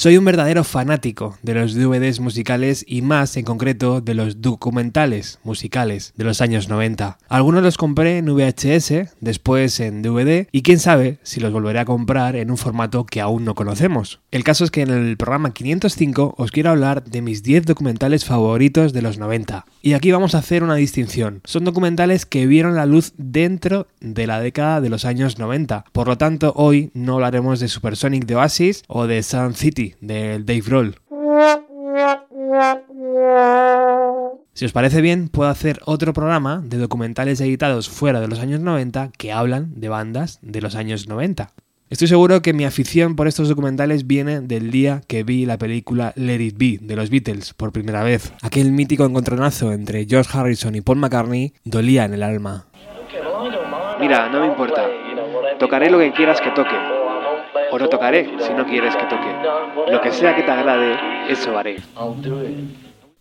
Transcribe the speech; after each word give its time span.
Soy 0.00 0.16
un 0.16 0.24
verdadero 0.24 0.62
fanático 0.62 1.36
de 1.42 1.54
los 1.54 1.74
DVDs 1.74 2.20
musicales 2.20 2.84
y 2.86 3.02
más 3.02 3.36
en 3.36 3.44
concreto 3.44 4.00
de 4.00 4.14
los 4.14 4.40
documentales 4.40 5.40
musicales 5.42 6.12
de 6.16 6.22
los 6.22 6.40
años 6.40 6.68
90. 6.68 7.18
Algunos 7.28 7.64
los 7.64 7.76
compré 7.76 8.18
en 8.18 8.26
VHS, 8.26 9.16
después 9.20 9.80
en 9.80 10.02
DVD 10.02 10.46
y 10.52 10.62
quién 10.62 10.78
sabe 10.78 11.18
si 11.24 11.40
los 11.40 11.52
volveré 11.52 11.80
a 11.80 11.84
comprar 11.84 12.36
en 12.36 12.52
un 12.52 12.56
formato 12.58 13.06
que 13.06 13.20
aún 13.20 13.44
no 13.44 13.56
conocemos. 13.56 14.20
El 14.30 14.44
caso 14.44 14.62
es 14.62 14.70
que 14.70 14.82
en 14.82 14.90
el 14.90 15.16
programa 15.16 15.52
505 15.52 16.36
os 16.38 16.52
quiero 16.52 16.70
hablar 16.70 17.02
de 17.02 17.20
mis 17.20 17.42
10 17.42 17.66
documentales 17.66 18.24
favoritos 18.24 18.92
de 18.92 19.02
los 19.02 19.18
90. 19.18 19.66
Y 19.82 19.94
aquí 19.94 20.12
vamos 20.12 20.36
a 20.36 20.38
hacer 20.38 20.62
una 20.62 20.76
distinción. 20.76 21.40
Son 21.42 21.64
documentales 21.64 22.24
que 22.24 22.46
vieron 22.46 22.76
la 22.76 22.86
luz 22.86 23.14
dentro 23.16 23.88
de 24.00 24.28
la 24.28 24.40
década 24.40 24.80
de 24.80 24.90
los 24.90 25.04
años 25.04 25.40
90. 25.40 25.86
Por 25.90 26.06
lo 26.06 26.16
tanto, 26.16 26.52
hoy 26.54 26.92
no 26.94 27.14
hablaremos 27.14 27.58
de 27.58 27.66
Supersonic 27.66 28.26
de 28.26 28.36
Oasis 28.36 28.84
o 28.86 29.08
de 29.08 29.24
Sun 29.24 29.54
City 29.54 29.87
del 30.00 30.44
Dave 30.46 30.62
Roll. 30.66 30.96
Si 34.52 34.64
os 34.64 34.72
parece 34.72 35.00
bien, 35.00 35.28
puedo 35.28 35.48
hacer 35.50 35.80
otro 35.84 36.12
programa 36.12 36.60
de 36.64 36.78
documentales 36.78 37.40
editados 37.40 37.88
fuera 37.88 38.20
de 38.20 38.28
los 38.28 38.40
años 38.40 38.60
90 38.60 39.12
que 39.16 39.32
hablan 39.32 39.72
de 39.80 39.88
bandas 39.88 40.40
de 40.42 40.60
los 40.60 40.74
años 40.74 41.08
90. 41.08 41.50
Estoy 41.90 42.08
seguro 42.08 42.42
que 42.42 42.52
mi 42.52 42.64
afición 42.64 43.16
por 43.16 43.28
estos 43.28 43.48
documentales 43.48 44.06
viene 44.06 44.40
del 44.40 44.70
día 44.70 45.00
que 45.06 45.22
vi 45.22 45.46
la 45.46 45.58
película 45.58 46.12
Let 46.16 46.40
It 46.40 46.58
Be 46.58 46.78
de 46.80 46.96
los 46.96 47.08
Beatles 47.08 47.54
por 47.54 47.72
primera 47.72 48.02
vez. 48.02 48.32
Aquel 48.42 48.72
mítico 48.72 49.04
encontronazo 49.04 49.72
entre 49.72 50.06
George 50.06 50.36
Harrison 50.36 50.74
y 50.74 50.80
Paul 50.80 50.98
McCartney 50.98 51.54
dolía 51.64 52.04
en 52.04 52.14
el 52.14 52.22
alma. 52.22 52.66
Mira, 54.00 54.28
no 54.28 54.40
me 54.40 54.46
importa. 54.48 54.86
Tocaré 55.58 55.88
lo 55.88 55.98
que 55.98 56.12
quieras 56.12 56.40
que 56.40 56.50
toque 56.50 56.97
o 57.70 57.78
no 57.78 57.88
tocaré 57.88 58.30
si 58.40 58.52
no 58.52 58.66
quieres 58.66 58.96
que 58.96 59.04
toque. 59.04 59.90
Lo 59.90 60.00
que 60.00 60.12
sea 60.12 60.34
que 60.34 60.42
te 60.42 60.50
agrade, 60.50 60.96
eso 61.30 61.56
haré. 61.56 61.76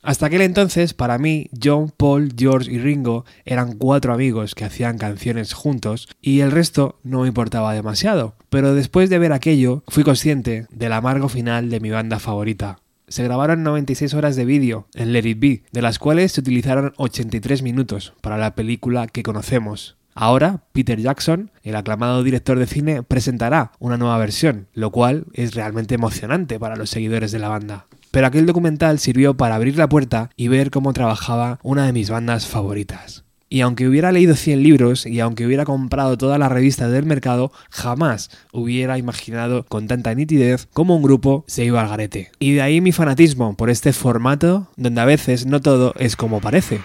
Hasta 0.03 0.27
aquel 0.27 0.41
entonces, 0.41 0.93
para 0.93 1.17
mí, 1.17 1.49
John, 1.61 1.91
Paul, 1.95 2.33
George 2.37 2.71
y 2.71 2.77
Ringo 2.77 3.25
eran 3.43 3.77
cuatro 3.77 4.13
amigos 4.13 4.55
que 4.55 4.63
hacían 4.63 4.97
canciones 4.97 5.53
juntos 5.53 6.07
y 6.21 6.39
el 6.39 6.51
resto 6.51 6.97
no 7.03 7.23
me 7.23 7.27
importaba 7.27 7.73
demasiado. 7.73 8.35
Pero 8.49 8.73
después 8.73 9.09
de 9.09 9.19
ver 9.19 9.33
aquello, 9.33 9.83
fui 9.87 10.03
consciente 10.03 10.65
del 10.69 10.93
amargo 10.93 11.27
final 11.27 11.69
de 11.69 11.81
mi 11.81 11.89
banda 11.89 12.19
favorita. 12.19 12.79
Se 13.09 13.23
grabaron 13.23 13.63
96 13.63 14.13
horas 14.13 14.35
de 14.35 14.45
vídeo 14.45 14.87
en 14.93 15.13
Let 15.13 15.27
It 15.27 15.39
Be, 15.39 15.63
de 15.71 15.81
las 15.81 15.99
cuales 15.99 16.31
se 16.33 16.41
utilizaron 16.41 16.93
83 16.97 17.61
minutos 17.61 18.13
para 18.21 18.37
la 18.37 18.55
película 18.55 19.07
que 19.07 19.23
conocemos. 19.23 19.97
Ahora, 20.19 20.63
Peter 20.71 20.99
Jackson, 20.99 21.51
el 21.61 21.75
aclamado 21.75 22.23
director 22.23 22.57
de 22.57 22.65
cine, 22.65 23.03
presentará 23.03 23.71
una 23.77 23.97
nueva 23.97 24.17
versión, 24.17 24.67
lo 24.73 24.89
cual 24.89 25.25
es 25.33 25.53
realmente 25.53 25.93
emocionante 25.93 26.59
para 26.59 26.75
los 26.75 26.89
seguidores 26.89 27.31
de 27.31 27.37
la 27.37 27.49
banda. 27.49 27.85
Pero 28.09 28.25
aquel 28.25 28.47
documental 28.47 28.97
sirvió 28.97 29.37
para 29.37 29.53
abrir 29.53 29.77
la 29.77 29.89
puerta 29.89 30.31
y 30.35 30.47
ver 30.47 30.71
cómo 30.71 30.91
trabajaba 30.91 31.59
una 31.61 31.85
de 31.85 31.93
mis 31.93 32.09
bandas 32.09 32.47
favoritas. 32.47 33.25
Y 33.47 33.61
aunque 33.61 33.87
hubiera 33.87 34.11
leído 34.11 34.35
100 34.35 34.63
libros 34.63 35.05
y 35.05 35.19
aunque 35.19 35.45
hubiera 35.45 35.65
comprado 35.65 36.17
todas 36.17 36.39
las 36.39 36.51
revistas 36.51 36.91
del 36.91 37.05
mercado, 37.05 37.51
jamás 37.69 38.31
hubiera 38.51 38.97
imaginado 38.97 39.67
con 39.67 39.87
tanta 39.87 40.15
nitidez 40.15 40.67
cómo 40.73 40.95
un 40.95 41.03
grupo 41.03 41.45
se 41.47 41.63
iba 41.63 41.79
al 41.79 41.89
garete. 41.89 42.31
Y 42.39 42.53
de 42.53 42.63
ahí 42.63 42.81
mi 42.81 42.91
fanatismo 42.91 43.55
por 43.55 43.69
este 43.69 43.93
formato 43.93 44.67
donde 44.77 44.99
a 44.99 45.05
veces 45.05 45.45
no 45.45 45.61
todo 45.61 45.93
es 45.99 46.15
como 46.15 46.41
parece. 46.41 46.81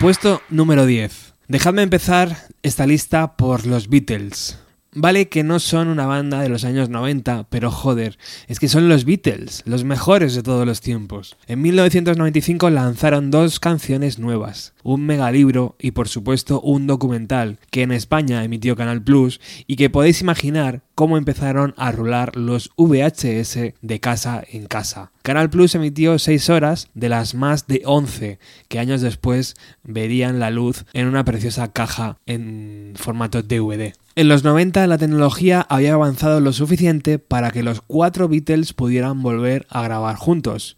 Puesto 0.00 0.42
número 0.48 0.86
10. 0.86 1.34
Dejadme 1.48 1.82
empezar 1.82 2.36
esta 2.62 2.86
lista 2.86 3.36
por 3.36 3.66
los 3.66 3.88
Beatles. 3.88 4.56
Vale 4.94 5.28
que 5.28 5.44
no 5.44 5.60
son 5.60 5.88
una 5.88 6.06
banda 6.06 6.40
de 6.40 6.48
los 6.48 6.64
años 6.64 6.88
90, 6.88 7.46
pero 7.50 7.70
joder, 7.70 8.18
es 8.46 8.58
que 8.58 8.68
son 8.68 8.88
los 8.88 9.04
Beatles, 9.04 9.62
los 9.66 9.84
mejores 9.84 10.34
de 10.34 10.42
todos 10.42 10.66
los 10.66 10.80
tiempos. 10.80 11.36
En 11.46 11.60
1995 11.60 12.70
lanzaron 12.70 13.30
dos 13.30 13.60
canciones 13.60 14.18
nuevas, 14.18 14.72
un 14.82 15.04
megalibro 15.04 15.76
y 15.78 15.90
por 15.90 16.08
supuesto 16.08 16.62
un 16.62 16.86
documental 16.86 17.58
que 17.70 17.82
en 17.82 17.92
España 17.92 18.42
emitió 18.42 18.76
Canal 18.76 19.02
Plus 19.02 19.40
y 19.66 19.76
que 19.76 19.90
podéis 19.90 20.22
imaginar 20.22 20.80
cómo 20.94 21.18
empezaron 21.18 21.74
a 21.76 21.92
rular 21.92 22.34
los 22.34 22.70
VHS 22.76 23.74
de 23.80 24.00
casa 24.00 24.42
en 24.50 24.66
casa. 24.66 25.12
Canal 25.22 25.50
Plus 25.50 25.74
emitió 25.74 26.18
6 26.18 26.48
horas 26.48 26.88
de 26.94 27.10
las 27.10 27.34
más 27.34 27.66
de 27.66 27.82
11 27.84 28.38
que 28.68 28.78
años 28.78 29.02
después 29.02 29.54
verían 29.84 30.40
la 30.40 30.50
luz 30.50 30.86
en 30.94 31.06
una 31.06 31.24
preciosa 31.24 31.72
caja 31.72 32.18
en 32.24 32.94
formato 32.96 33.42
DVD. 33.42 33.92
En 34.18 34.26
los 34.26 34.42
90 34.42 34.84
la 34.88 34.98
tecnología 34.98 35.64
había 35.68 35.94
avanzado 35.94 36.40
lo 36.40 36.52
suficiente 36.52 37.20
para 37.20 37.52
que 37.52 37.62
los 37.62 37.82
cuatro 37.82 38.26
Beatles 38.26 38.72
pudieran 38.72 39.22
volver 39.22 39.64
a 39.70 39.80
grabar 39.82 40.16
juntos. 40.16 40.76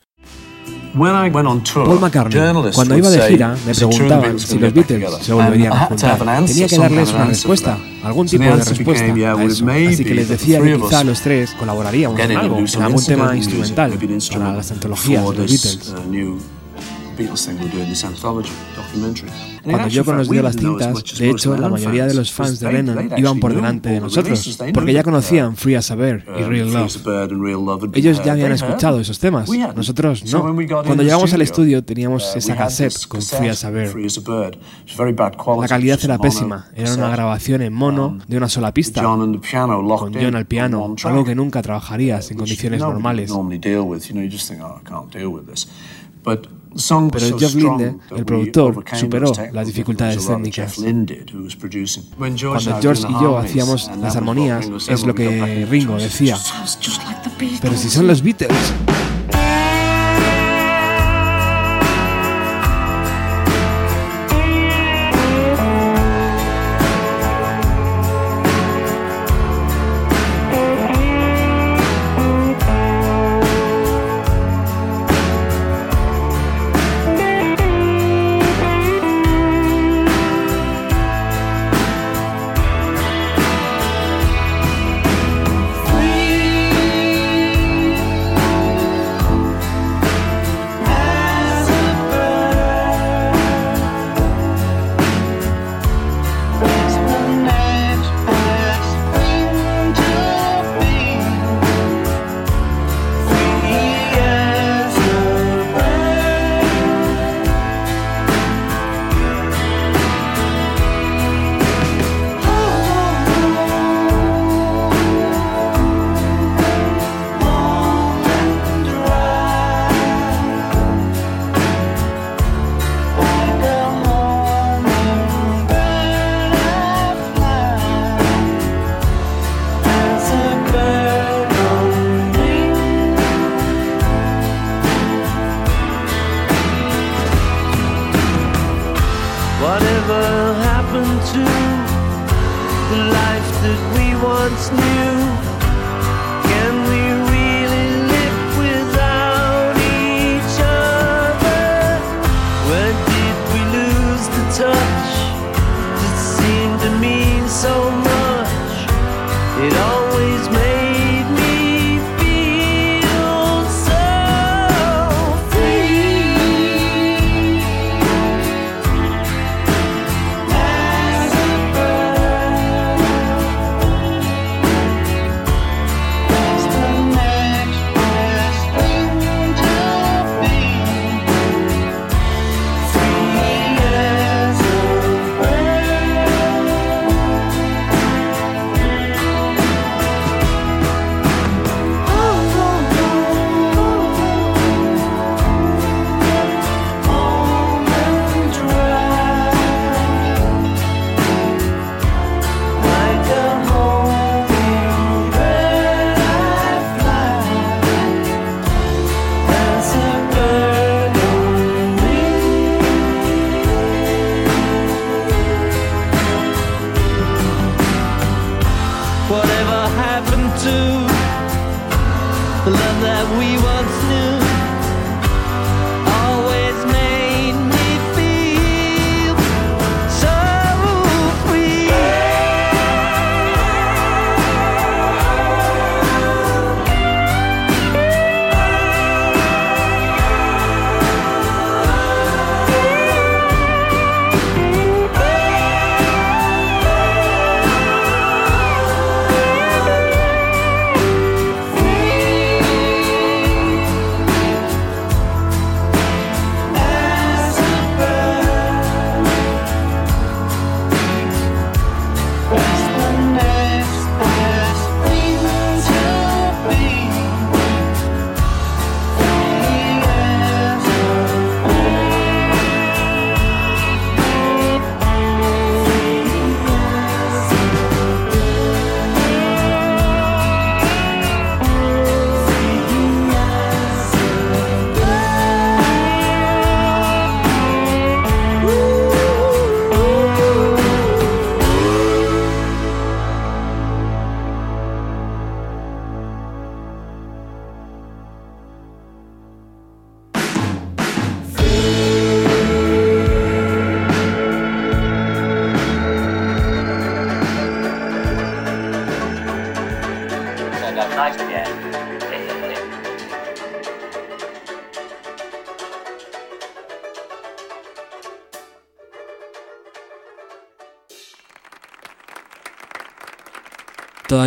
Paul 0.92 2.00
McCartney, 2.00 2.72
cuando 2.74 2.98
iba 2.98 3.08
de 3.08 3.22
gira, 3.22 3.56
me 3.64 3.74
preguntaban 3.74 4.38
si 4.38 4.58
los 4.58 4.74
Beatles 4.74 5.16
se 5.22 5.32
volverían 5.32 5.72
a 5.72 5.86
juntar. 5.86 6.18
Tenía 6.44 6.68
que 6.68 6.76
darles 6.76 7.14
una 7.14 7.24
respuesta, 7.24 7.78
algún 8.02 8.26
tipo 8.26 8.44
de 8.44 8.56
respuesta 8.56 9.04
a 9.06 9.42
eso. 9.42 9.66
Así 9.70 10.04
que 10.04 10.14
les 10.14 10.28
decía 10.28 10.60
que 10.60 10.76
quizá 10.76 11.02
los 11.02 11.22
tres 11.22 11.54
colaboraríamos 11.54 12.20
en 12.20 12.36
algo, 12.36 12.58
en 12.58 12.82
algún 12.82 13.02
tema 13.06 13.34
instrumental 13.34 13.98
para 14.30 14.52
las 14.52 14.70
antologías 14.70 15.30
de 15.30 15.34
los 15.34 15.50
Beatles. 15.50 15.94
Cuando 19.62 19.88
yo 19.88 20.04
conocía 20.04 20.42
las 20.42 20.56
cintas, 20.56 21.18
de 21.18 21.30
hecho, 21.30 21.56
la 21.56 21.68
mayoría 21.68 22.06
de 22.06 22.14
los 22.14 22.32
fans 22.32 22.60
de 22.60 22.72
Lennon 22.72 23.10
iban 23.16 23.40
por 23.40 23.54
delante 23.54 23.90
de 23.90 24.00
nosotros, 24.00 24.58
porque 24.72 24.92
ya 24.92 25.02
conocían 25.02 25.56
Free 25.56 25.74
as 25.74 25.90
a 25.90 25.96
Bird 25.96 26.22
y 26.38 26.42
Real 26.42 26.72
Love. 26.72 27.90
Ellos 27.94 28.22
ya 28.24 28.32
habían 28.32 28.52
escuchado 28.52 29.00
esos 29.00 29.18
temas, 29.18 29.50
nosotros 29.76 30.24
no. 30.32 30.54
Cuando 30.84 31.02
llegamos 31.02 31.32
al 31.34 31.42
estudio 31.42 31.84
teníamos 31.84 32.34
esa 32.36 32.56
cassette 32.56 33.06
con 33.06 33.20
Free 33.22 33.48
as 33.48 33.64
a 33.64 33.70
Bird. 33.70 33.94
La 35.60 35.68
calidad 35.68 35.98
era 36.02 36.18
pésima, 36.18 36.68
era 36.74 36.94
una 36.94 37.10
grabación 37.10 37.62
en 37.62 37.72
mono 37.72 38.18
de 38.26 38.36
una 38.36 38.48
sola 38.48 38.72
pista, 38.72 39.02
con 39.02 39.40
John 40.14 40.34
al 40.36 40.46
piano, 40.46 40.94
algo 41.04 41.24
que 41.24 41.34
nunca 41.34 41.60
trabajarías 41.62 42.30
en 42.30 42.38
condiciones 42.38 42.80
normales. 42.80 43.30
Pero 47.12 47.38
Jeff 47.38 47.54
Linde, 47.54 47.96
el 48.16 48.24
productor, 48.24 48.84
superó 48.94 49.32
las 49.52 49.66
dificultades 49.66 50.26
técnicas. 50.26 50.76
Cuando 50.76 52.80
George 52.80 53.06
y 53.08 53.12
yo 53.12 53.38
hacíamos 53.38 53.90
las 54.00 54.16
armonías, 54.16 54.70
es 54.88 55.04
lo 55.04 55.14
que 55.14 55.66
Ringo 55.68 55.96
decía. 55.96 56.38
Pero 57.60 57.76
si 57.76 57.90
son 57.90 58.06
los 58.06 58.22
Beatles. 58.22 58.56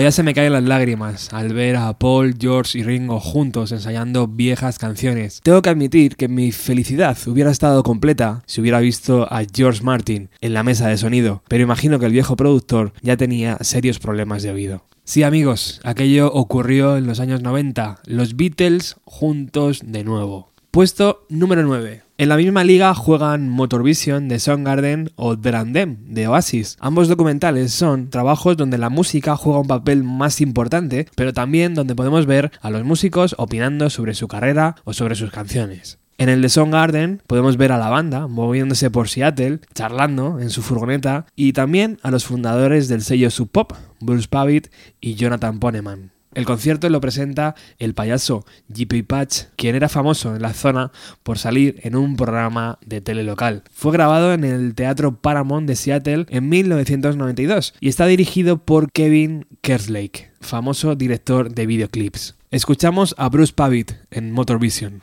Todavía 0.04 0.18
se 0.18 0.24
me 0.24 0.34
caen 0.34 0.52
las 0.52 0.64
lágrimas 0.64 1.32
al 1.32 1.54
ver 1.54 1.78
a 1.78 1.98
Paul, 1.98 2.36
George 2.38 2.78
y 2.78 2.84
Ringo 2.84 3.22
juntos 3.22 3.72
ensayando 3.72 4.28
viejas 4.28 4.78
canciones. 4.78 5.40
Tengo 5.44 5.62
que 5.62 5.70
admitir 5.70 6.18
que 6.18 6.28
mi 6.28 6.52
felicidad 6.52 7.18
hubiera 7.26 7.50
estado 7.50 7.84
completa 7.84 8.44
si 8.46 8.60
hubiera 8.60 8.82
visto 8.82 9.34
a 9.34 9.44
George 9.46 9.82
Martin 9.82 10.30
en 10.42 10.54
la 10.54 10.64
mesa 10.64 10.90
de 10.90 10.98
sonido, 10.98 11.42
pero 11.48 11.64
imagino 11.64 12.00
que 12.00 12.08
el 12.08 12.12
viejo 12.12 12.36
productor 12.36 12.92
ya 13.02 13.16
tenía 13.16 13.58
serios 13.62 14.00
problemas 14.00 14.44
de 14.44 14.52
oído. 14.52 14.84
Sí 15.06 15.24
amigos, 15.24 15.80
aquello 15.86 16.34
ocurrió 16.34 16.98
en 16.98 17.08
los 17.08 17.22
años 17.22 17.42
90, 17.42 18.02
los 18.06 18.36
Beatles 18.36 18.98
juntos 19.06 19.84
de 19.86 20.04
nuevo. 20.04 20.53
Puesto 20.74 21.28
número 21.30 21.62
9. 21.62 22.02
En 22.18 22.30
la 22.30 22.36
misma 22.36 22.64
liga 22.64 22.96
juegan 22.96 23.48
Motorvision 23.48 24.28
de 24.28 24.40
Soundgarden 24.40 25.12
o 25.16 25.36
Drandem 25.36 25.98
de 26.08 26.28
Oasis. 26.28 26.78
Ambos 26.80 27.08
documentales 27.08 27.72
son 27.72 28.10
trabajos 28.10 28.58
donde 28.58 28.80
la 28.80 28.90
música 28.90 29.36
juega 29.36 29.60
un 29.60 29.68
papel 29.68 30.04
más 30.04 30.42
importante, 30.42 31.06
pero 31.16 31.32
también 31.32 31.76
donde 31.76 31.94
podemos 31.94 32.26
ver 32.26 32.50
a 32.60 32.72
los 32.72 32.84
músicos 32.86 33.36
opinando 33.38 33.92
sobre 33.92 34.16
su 34.16 34.28
carrera 34.28 34.78
o 34.84 34.94
sobre 34.94 35.14
sus 35.14 35.30
canciones. 35.30 36.00
En 36.18 36.28
el 36.28 36.42
de 36.42 36.50
Soundgarden 36.50 37.22
podemos 37.28 37.56
ver 37.58 37.72
a 37.72 37.78
la 37.78 37.90
banda 37.90 38.26
moviéndose 38.28 38.90
por 38.90 39.10
Seattle, 39.10 39.60
charlando 39.76 40.40
en 40.40 40.50
su 40.50 40.64
furgoneta, 40.64 41.28
y 41.36 41.54
también 41.54 42.00
a 42.02 42.10
los 42.10 42.26
fundadores 42.26 42.88
del 42.88 43.04
sello 43.04 43.30
Sub 43.30 43.52
Pop, 43.52 43.74
Bruce 44.00 44.28
Pavitt 44.28 44.70
y 45.00 45.14
Jonathan 45.14 45.60
Poneman. 45.60 46.14
El 46.34 46.46
concierto 46.46 46.90
lo 46.90 47.02
presenta 47.02 47.56
el 47.78 47.94
payaso 47.94 48.46
JP 48.70 49.06
Patch, 49.08 49.44
quien 49.56 49.76
era 49.76 49.90
famoso 49.90 50.36
en 50.36 50.42
la 50.42 50.54
zona 50.54 50.92
por 51.24 51.38
salir 51.38 51.80
en 51.84 51.96
un 51.96 52.16
programa 52.16 52.80
de 52.86 53.02
tele 53.02 53.24
local. 53.24 53.64
Fue 53.72 53.92
grabado 53.92 54.34
en 54.34 54.44
el 54.44 54.76
Teatro 54.76 55.16
Paramount 55.16 55.68
de 55.68 55.76
Seattle 55.76 56.26
en 56.30 56.50
1992 56.50 57.74
y 57.80 57.90
está 57.90 58.06
dirigido 58.06 58.58
por 58.58 58.92
Kevin 58.92 59.46
Kerslake, 59.62 60.32
famoso 60.42 60.96
director 60.96 61.54
de 61.54 61.66
videoclips. 61.66 62.36
Escuchamos 62.52 63.16
a 63.18 63.30
Bruce 63.30 63.54
Pavitt 63.54 63.94
en 64.12 64.32
Motorvision. 64.32 65.02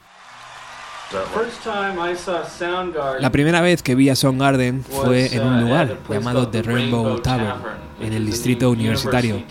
La 3.19 3.33
primera 3.33 3.61
vez 3.61 3.83
que 3.83 3.97
vi 3.97 4.09
a 4.11 4.15
Soundgarden 4.15 4.85
fue 4.85 5.35
en 5.35 5.45
un 5.45 5.61
lugar 5.61 5.99
llamado 6.09 6.49
The 6.49 6.63
Rainbow 6.63 7.21
Tavern, 7.21 7.63
en 8.01 8.13
el 8.13 8.27
distrito 8.27 8.71
universitario. 8.71 9.43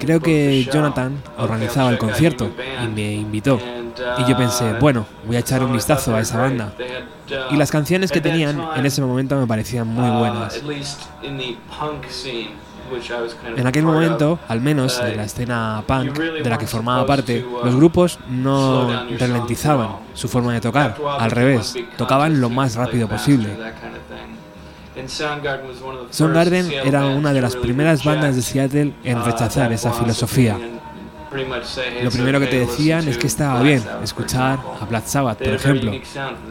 Creo 0.00 0.20
que 0.20 0.64
Jonathan 0.72 1.22
organizaba 1.38 1.90
el 1.90 1.98
concierto 1.98 2.50
y 2.82 2.88
me 2.88 3.12
invitó. 3.12 3.60
Y 4.18 4.24
yo 4.28 4.36
pensé, 4.36 4.72
bueno, 4.74 5.06
voy 5.26 5.36
a 5.36 5.40
echar 5.40 5.62
un 5.62 5.72
vistazo 5.72 6.14
a 6.14 6.20
esa 6.20 6.38
banda. 6.38 6.72
Y 7.50 7.56
las 7.56 7.70
canciones 7.70 8.10
que 8.10 8.20
tenían 8.20 8.60
en 8.74 8.86
ese 8.86 9.02
momento 9.02 9.36
me 9.38 9.46
parecían 9.46 9.86
muy 9.86 10.10
buenas. 10.18 10.60
En 13.56 13.66
aquel 13.66 13.84
momento, 13.84 14.38
al 14.48 14.60
menos 14.60 15.00
en 15.00 15.16
la 15.16 15.24
escena 15.24 15.84
punk 15.86 16.18
de 16.18 16.50
la 16.50 16.58
que 16.58 16.66
formaba 16.66 17.06
parte, 17.06 17.46
los 17.64 17.76
grupos 17.76 18.18
no 18.28 19.06
ralentizaban 19.18 19.96
su 20.14 20.28
forma 20.28 20.52
de 20.54 20.60
tocar, 20.60 20.96
al 21.18 21.30
revés, 21.30 21.74
tocaban 21.96 22.40
lo 22.40 22.50
más 22.50 22.74
rápido 22.74 23.08
posible. 23.08 23.56
Soundgarden 26.10 26.70
era 26.84 27.06
una 27.06 27.32
de 27.32 27.40
las 27.40 27.56
primeras 27.56 28.04
bandas 28.04 28.36
de 28.36 28.42
Seattle 28.42 28.92
en 29.04 29.24
rechazar 29.24 29.72
esa 29.72 29.92
filosofía. 29.92 30.58
Lo 32.02 32.10
primero 32.10 32.38
que 32.40 32.46
te 32.46 32.58
decían 32.58 33.08
es 33.08 33.16
que 33.16 33.26
estaba 33.26 33.62
bien 33.62 33.82
escuchar 34.02 34.58
a 34.80 34.84
Black 34.84 35.06
Sabbath, 35.06 35.38
por 35.38 35.48
ejemplo. 35.54 35.92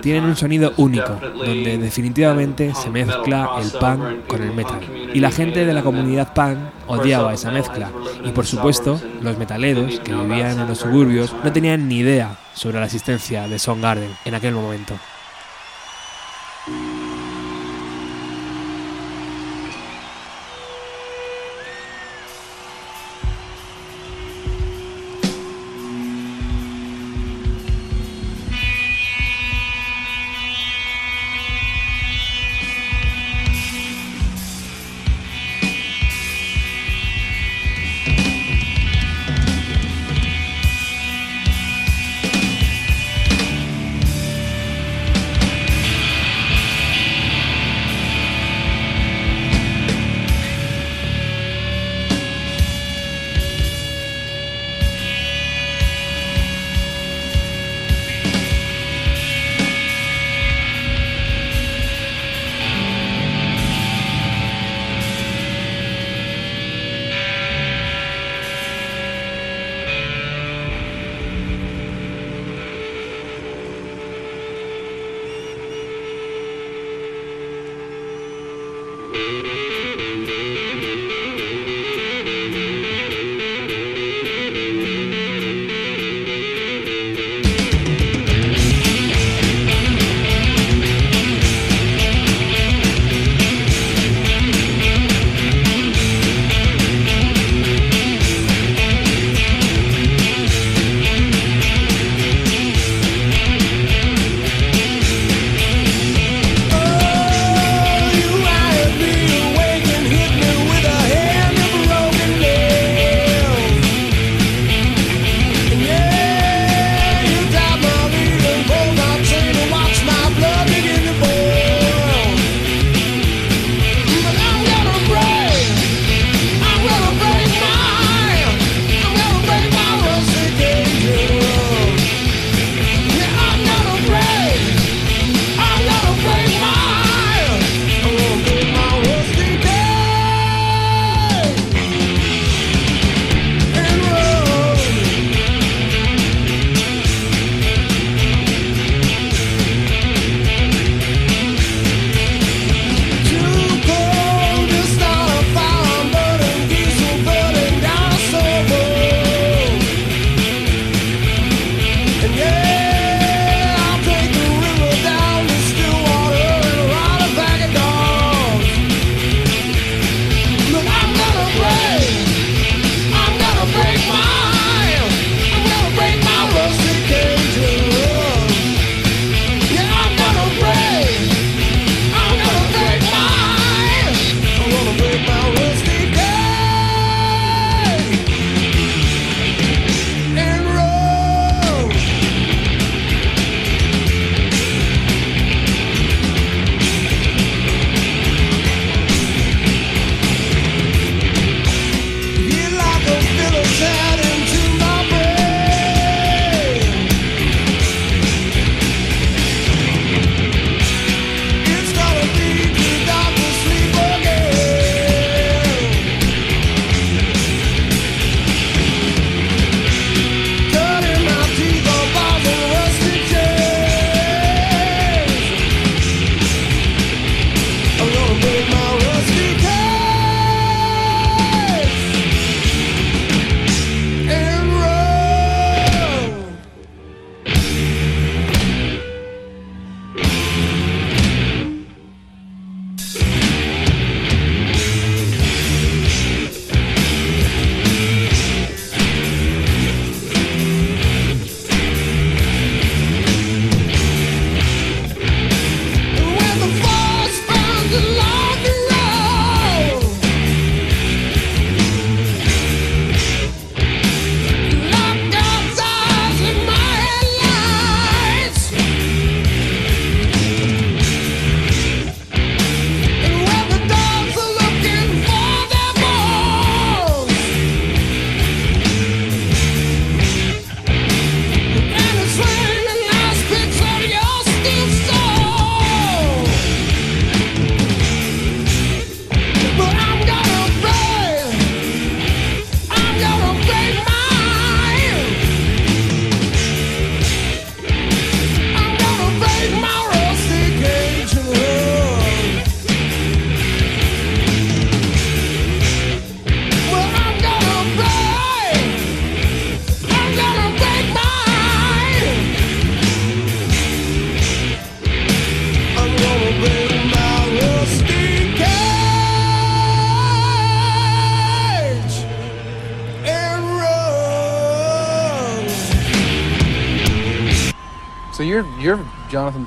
Tienen 0.01 0.23
un 0.23 0.35
sonido 0.35 0.73
único, 0.77 1.19
donde 1.37 1.77
definitivamente 1.77 2.73
se 2.73 2.89
mezcla 2.89 3.51
el 3.61 3.69
punk 3.71 4.25
con 4.27 4.41
el 4.41 4.53
metal. 4.53 4.79
Y 5.13 5.19
la 5.19 5.29
gente 5.29 5.65
de 5.65 5.73
la 5.73 5.83
comunidad 5.83 6.33
punk 6.33 6.57
odiaba 6.87 7.33
esa 7.33 7.51
mezcla. 7.51 7.91
Y 8.23 8.31
por 8.31 8.47
supuesto, 8.47 8.99
los 9.21 9.37
metaleros 9.37 9.99
que 9.99 10.15
vivían 10.15 10.59
en 10.59 10.67
los 10.67 10.79
suburbios 10.79 11.33
no 11.43 11.51
tenían 11.51 11.87
ni 11.87 11.99
idea 11.99 12.35
sobre 12.55 12.79
la 12.79 12.85
existencia 12.85 13.47
de 13.47 13.59
Soundgarden 13.59 14.09
en 14.25 14.33
aquel 14.33 14.55
momento. 14.55 14.95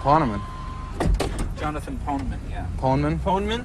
Poneman. 0.05 0.43
Jonathan 1.59 1.99
Poneman, 2.07 2.39
yeah. 2.51 2.67
Poneman? 2.77 3.19
Poneman? 3.21 3.65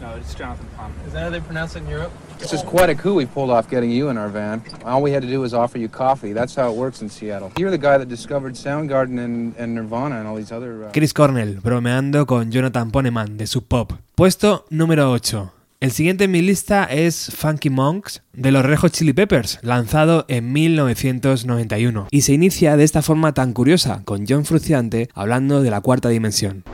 No, 0.00 0.16
it's 0.16 0.34
Jonathan 0.34 0.66
Poneman. 0.76 1.06
Is 1.06 1.12
that 1.12 1.22
how 1.22 1.30
they 1.30 1.38
pronounce 1.38 1.76
it 1.76 1.84
in 1.84 1.88
Europe? 1.88 2.10
This 2.40 2.52
is 2.52 2.60
quite 2.62 2.90
a 2.90 2.94
coup 2.96 3.14
we 3.14 3.24
pulled 3.24 3.50
off 3.50 3.70
getting 3.70 3.92
you 3.92 4.08
in 4.08 4.18
our 4.18 4.28
van. 4.28 4.64
All 4.84 5.00
we 5.00 5.12
had 5.12 5.22
to 5.22 5.28
do 5.28 5.40
was 5.40 5.54
offer 5.54 5.78
you 5.78 5.88
coffee. 5.88 6.32
That's 6.32 6.56
how 6.56 6.72
it 6.72 6.76
works 6.76 7.02
in 7.02 7.08
Seattle. 7.08 7.52
You're 7.56 7.70
the 7.70 7.78
guy 7.78 7.98
that 7.98 8.08
discovered 8.08 8.54
Soundgarden 8.54 9.24
and, 9.24 9.54
and 9.56 9.76
Nirvana 9.76 10.18
and 10.18 10.26
all 10.26 10.34
these 10.34 10.50
other. 10.50 10.86
Uh... 10.86 10.92
Chris 10.92 11.12
Cornell 11.12 11.60
bromeando 11.62 12.26
con 12.26 12.50
Jonathan 12.50 12.90
Poneman 12.90 13.36
de 13.36 13.46
Sub 13.46 13.62
Pop. 13.68 13.92
Puesto 14.16 14.64
número 14.70 15.12
8. 15.12 15.55
El 15.78 15.92
siguiente 15.92 16.24
en 16.24 16.30
mi 16.30 16.40
lista 16.40 16.84
es 16.84 17.30
Funky 17.36 17.68
Monks 17.68 18.22
de 18.32 18.50
los 18.50 18.64
Red 18.64 18.78
Hot 18.78 18.92
Chili 18.92 19.12
Peppers, 19.12 19.58
lanzado 19.60 20.24
en 20.28 20.50
1991. 20.50 22.08
Y 22.10 22.22
se 22.22 22.32
inicia 22.32 22.78
de 22.78 22.84
esta 22.84 23.02
forma 23.02 23.34
tan 23.34 23.52
curiosa, 23.52 24.00
con 24.06 24.24
John 24.26 24.46
Frusciante 24.46 25.10
hablando 25.12 25.62
de 25.62 25.70
la 25.70 25.82
cuarta 25.82 26.08
dimensión. 26.08 26.64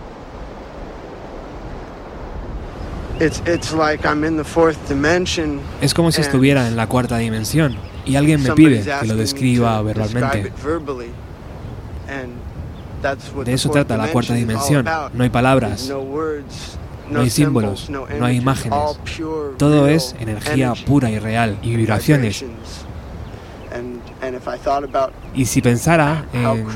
It's 3.20 3.42
it's 3.44 3.72
like 3.72 4.06
I'm 4.06 4.24
in 4.24 4.36
the 4.36 4.44
fourth 4.44 4.78
dimension. 4.88 5.58
Es 5.80 5.94
como 5.94 6.12
si 6.12 6.20
estuviera 6.20 6.68
en 6.68 6.76
la 6.76 6.86
cuarta 6.86 7.18
dimensión 7.18 7.76
y 8.06 8.14
alguien 8.14 8.40
me 8.40 8.52
pide 8.52 8.84
que 9.00 9.06
lo 9.08 9.16
describa 9.16 9.82
verbalmente. 9.82 10.52
De 13.44 13.52
eso 13.52 13.68
trata 13.68 13.96
la 13.96 14.12
cuarta 14.12 14.34
dimensión. 14.34 14.84
No 15.12 15.24
hay 15.24 15.30
palabras, 15.30 15.92
no 17.10 17.20
hay 17.20 17.30
símbolos, 17.30 17.90
no 17.90 18.06
hay 18.24 18.36
imágenes. 18.36 18.78
todo 19.56 19.86
es 19.88 20.14
energía 20.20 20.74
pura 20.86 21.10
y 21.10 21.18
real 21.18 21.58
y 21.62 21.76
vibraciones. 21.76 22.44
Y 25.34 25.46
si 25.46 25.62
pensara 25.62 26.26
en 26.32 26.66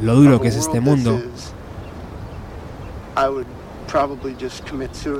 lo 0.00 0.14
duro 0.14 0.40
que 0.40 0.48
es 0.48 0.56
este 0.56 0.80
mundo, 0.80 1.20
a 3.14 3.28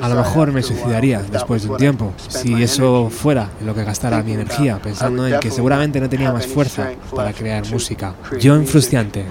lo 0.09 0.17
mejor 0.17 0.53
me 0.53 0.63
suicidaría 0.63 1.23
después 1.23 1.63
de 1.63 1.71
un 1.71 1.77
tiempo, 1.77 2.13
si 2.29 2.63
eso 2.63 3.11
fuera 3.11 3.51
lo 3.65 3.75
que 3.75 3.85
gastara 3.85 4.23
mi 4.23 4.33
energía, 4.33 4.81
pensando 4.81 5.27
en 5.27 5.41
que 5.41 5.51
seguramente 5.51 6.01
no 6.01 6.09
tenía 6.09 6.33
más 6.33 6.47
fuerza 6.47 6.91
para 7.15 7.33
crear 7.33 7.67
música. 7.71 8.15
John 8.43 8.61
music. 8.61 9.25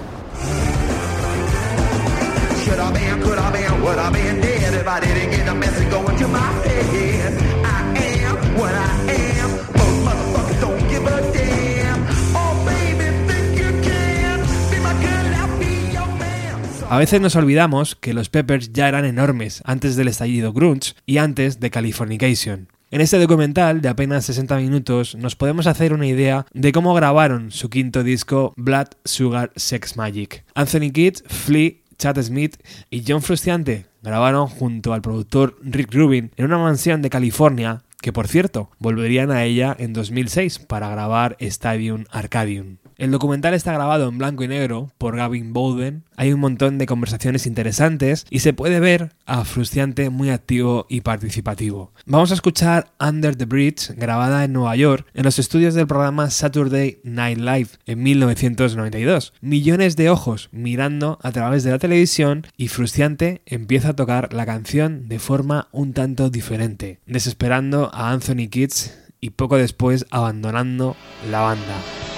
A 16.88 16.98
veces 16.98 17.20
nos 17.20 17.34
olvidamos 17.34 17.96
que 17.96 18.14
los 18.14 18.28
Peppers 18.28 18.72
ya 18.72 18.88
eran 18.88 19.04
enormes 19.04 19.60
antes 19.64 19.96
del 19.96 20.06
estallido 20.06 20.52
grunge 20.52 20.94
y 21.04 21.18
antes 21.18 21.58
de 21.58 21.70
Californication. 21.70 22.68
En 22.92 23.00
este 23.00 23.18
documental 23.18 23.80
de 23.80 23.88
apenas 23.88 24.26
60 24.26 24.56
minutos 24.58 25.16
nos 25.16 25.34
podemos 25.34 25.66
hacer 25.66 25.92
una 25.92 26.06
idea 26.06 26.46
de 26.54 26.70
cómo 26.70 26.94
grabaron 26.94 27.50
su 27.50 27.68
quinto 27.70 28.04
disco 28.04 28.54
Blood 28.56 28.88
Sugar 29.04 29.50
Sex 29.56 29.96
Magic. 29.96 30.44
Anthony 30.54 30.92
Kidd, 30.92 31.16
Flea, 31.26 31.72
Chad 31.98 32.22
Smith 32.22 32.56
y 32.88 33.02
John 33.06 33.22
Frusciante 33.22 33.86
grabaron 34.06 34.46
junto 34.46 34.92
al 34.92 35.02
productor 35.02 35.58
Rick 35.62 35.92
Rubin 35.92 36.30
en 36.36 36.44
una 36.44 36.58
mansión 36.58 37.02
de 37.02 37.10
California 37.10 37.82
que 38.00 38.12
por 38.12 38.28
cierto 38.28 38.70
volverían 38.78 39.32
a 39.32 39.42
ella 39.42 39.74
en 39.76 39.92
2006 39.92 40.60
para 40.60 40.88
grabar 40.88 41.36
Stadium 41.40 42.04
Arcadium. 42.10 42.76
El 42.96 43.10
documental 43.10 43.52
está 43.52 43.74
grabado 43.74 44.08
en 44.08 44.16
blanco 44.16 44.42
y 44.42 44.48
negro 44.48 44.90
por 44.96 45.16
Gavin 45.16 45.52
Bowden, 45.52 46.04
hay 46.16 46.32
un 46.32 46.40
montón 46.40 46.78
de 46.78 46.86
conversaciones 46.86 47.46
interesantes 47.46 48.24
y 48.30 48.38
se 48.38 48.54
puede 48.54 48.80
ver 48.80 49.12
a 49.26 49.44
Frusciante 49.44 50.08
muy 50.08 50.30
activo 50.30 50.86
y 50.88 51.02
participativo. 51.02 51.92
Vamos 52.06 52.30
a 52.30 52.34
escuchar 52.34 52.92
Under 52.98 53.36
the 53.36 53.44
Bridge, 53.44 53.90
grabada 53.96 54.44
en 54.44 54.54
Nueva 54.54 54.76
York, 54.76 55.06
en 55.12 55.24
los 55.24 55.38
estudios 55.38 55.74
del 55.74 55.86
programa 55.86 56.30
Saturday 56.30 57.00
Night 57.04 57.38
Live 57.38 57.68
en 57.84 58.02
1992. 58.02 59.34
Millones 59.42 59.96
de 59.96 60.08
ojos 60.08 60.48
mirando 60.52 61.18
a 61.22 61.32
través 61.32 61.64
de 61.64 61.72
la 61.72 61.78
televisión 61.78 62.46
y 62.56 62.68
Frusciante 62.68 63.42
empieza 63.44 63.90
a 63.90 63.96
tocar 63.96 64.32
la 64.32 64.46
canción 64.46 65.06
de 65.06 65.18
forma 65.18 65.68
un 65.70 65.92
tanto 65.92 66.30
diferente, 66.30 67.00
desesperando 67.04 67.90
a 67.92 68.10
Anthony 68.10 68.48
Kids 68.48 68.96
y 69.20 69.30
poco 69.30 69.58
después 69.58 70.06
abandonando 70.10 70.96
la 71.30 71.40
banda. 71.40 72.15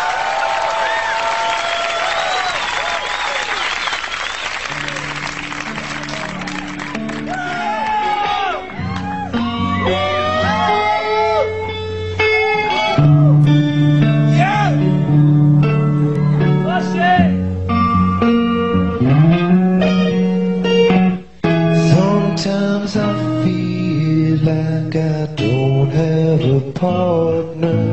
Sometimes 21.90 22.98
I 22.98 23.44
feel 23.44 24.38
like 24.46 24.96
I 24.96 25.26
don't 25.36 25.57
have 25.97 26.45
a 26.45 26.62
partner. 26.73 27.83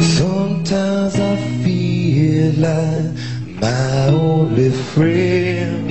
Sometimes 0.00 1.14
I 1.20 1.36
feel 1.62 2.52
like 2.68 3.12
my 3.60 4.06
only 4.08 4.70
friend 4.70 5.90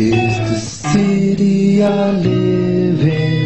is 0.00 0.34
the 0.50 0.58
city 0.58 1.84
I 1.84 2.10
live 2.12 3.02
in, 3.02 3.43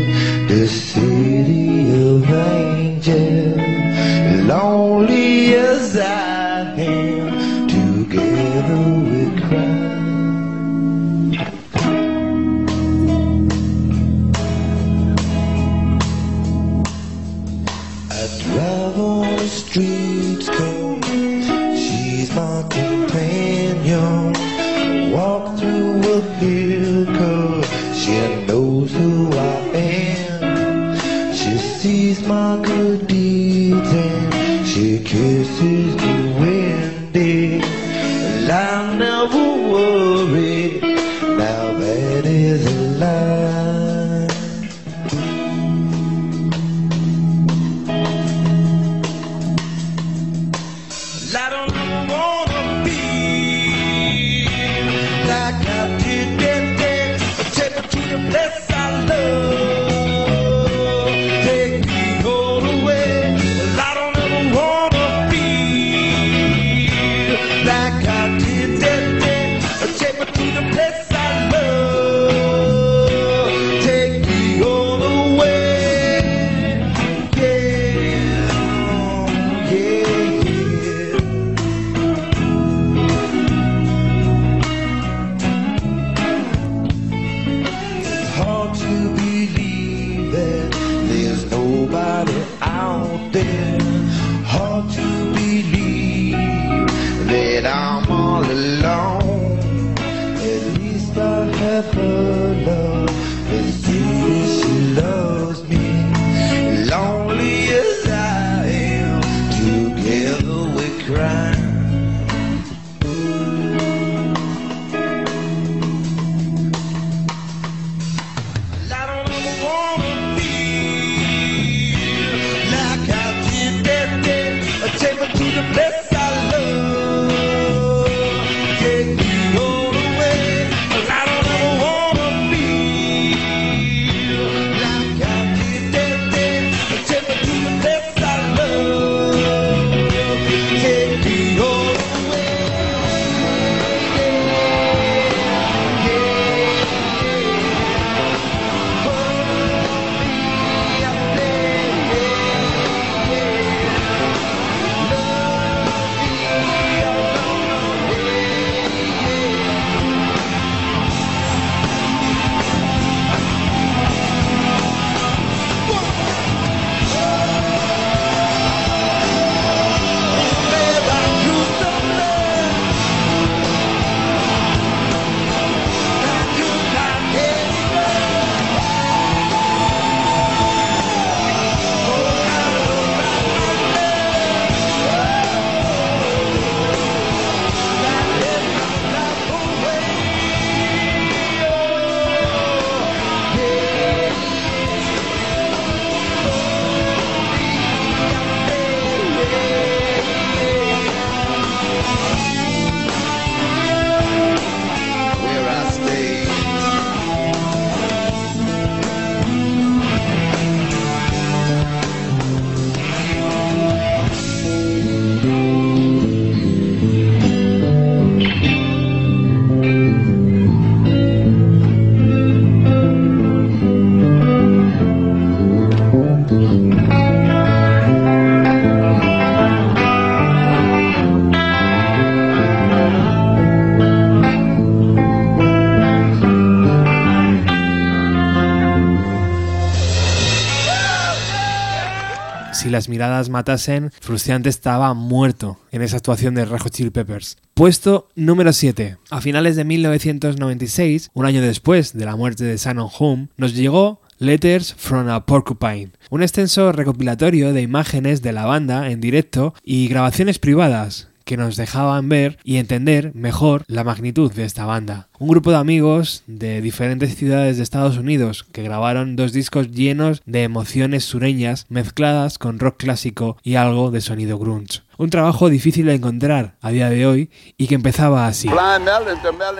Matasen, 243.51 244.11
Frusciante 244.21 244.69
estaba 244.69 245.15
muerto 245.15 245.79
en 245.93 246.03
esa 246.03 246.17
actuación 246.17 246.55
de 246.55 246.67
Hot 246.67 246.91
Chili 246.91 247.11
Peppers. 247.11 247.57
Puesto 247.75 248.29
número 248.35 248.73
7. 248.73 249.19
A 249.31 249.41
finales 249.41 249.77
de 249.77 249.85
1996, 249.85 251.31
un 251.35 251.47
año 251.47 251.63
después 251.63 252.15
de 252.15 252.25
la 252.25 252.37
muerte 252.37 252.65
de 252.65 252.77
Shannon 252.77 253.11
Home, 253.19 253.49
nos 253.57 253.75
llegó 253.75 254.21
Letters 254.39 254.95
from 254.95 255.29
a 255.29 255.45
Porcupine, 255.47 256.13
un 256.31 256.43
extenso 256.43 256.93
recopilatorio 256.93 257.73
de 257.73 257.83
imágenes 257.83 258.41
de 258.41 258.53
la 258.53 258.65
banda 258.65 259.11
en 259.11 259.21
directo 259.21 259.75
y 259.85 260.09
grabaciones 260.09 260.59
privadas 260.59 261.29
que 261.49 261.57
nos 261.57 261.77
dejaban 261.77 262.29
ver 262.29 262.59
y 262.63 262.77
entender 262.77 263.33
mejor 263.35 263.83
la 263.87 264.05
magnitud 264.05 264.53
de 264.53 264.67
esta 264.67 264.85
banda. 264.85 265.29
Un 265.39 265.49
grupo 265.49 265.71
de 265.71 265.79
amigos 265.79 266.43
de 266.47 266.83
diferentes 266.83 267.37
ciudades 267.37 267.79
de 267.79 267.83
Estados 267.83 268.19
Unidos 268.19 268.67
que 268.71 268.83
grabaron 268.83 269.35
dos 269.35 269.55
discos 269.55 269.91
llenos 269.91 270.43
de 270.45 270.65
emociones 270.65 271.25
sureñas 271.25 271.87
mezcladas 271.89 272.59
con 272.59 272.79
rock 272.79 272.99
clásico 272.99 273.57
y 273.63 273.77
algo 273.77 274.11
de 274.11 274.21
sonido 274.21 274.59
grunge. 274.59 275.01
Un 275.17 275.31
trabajo 275.31 275.71
difícil 275.71 276.05
de 276.05 276.17
encontrar 276.17 276.77
a 276.83 276.91
día 276.91 277.09
de 277.09 277.25
hoy 277.25 277.51
y 277.79 277.87
que 277.87 277.95
empezaba 277.95 278.47
así. 278.47 278.69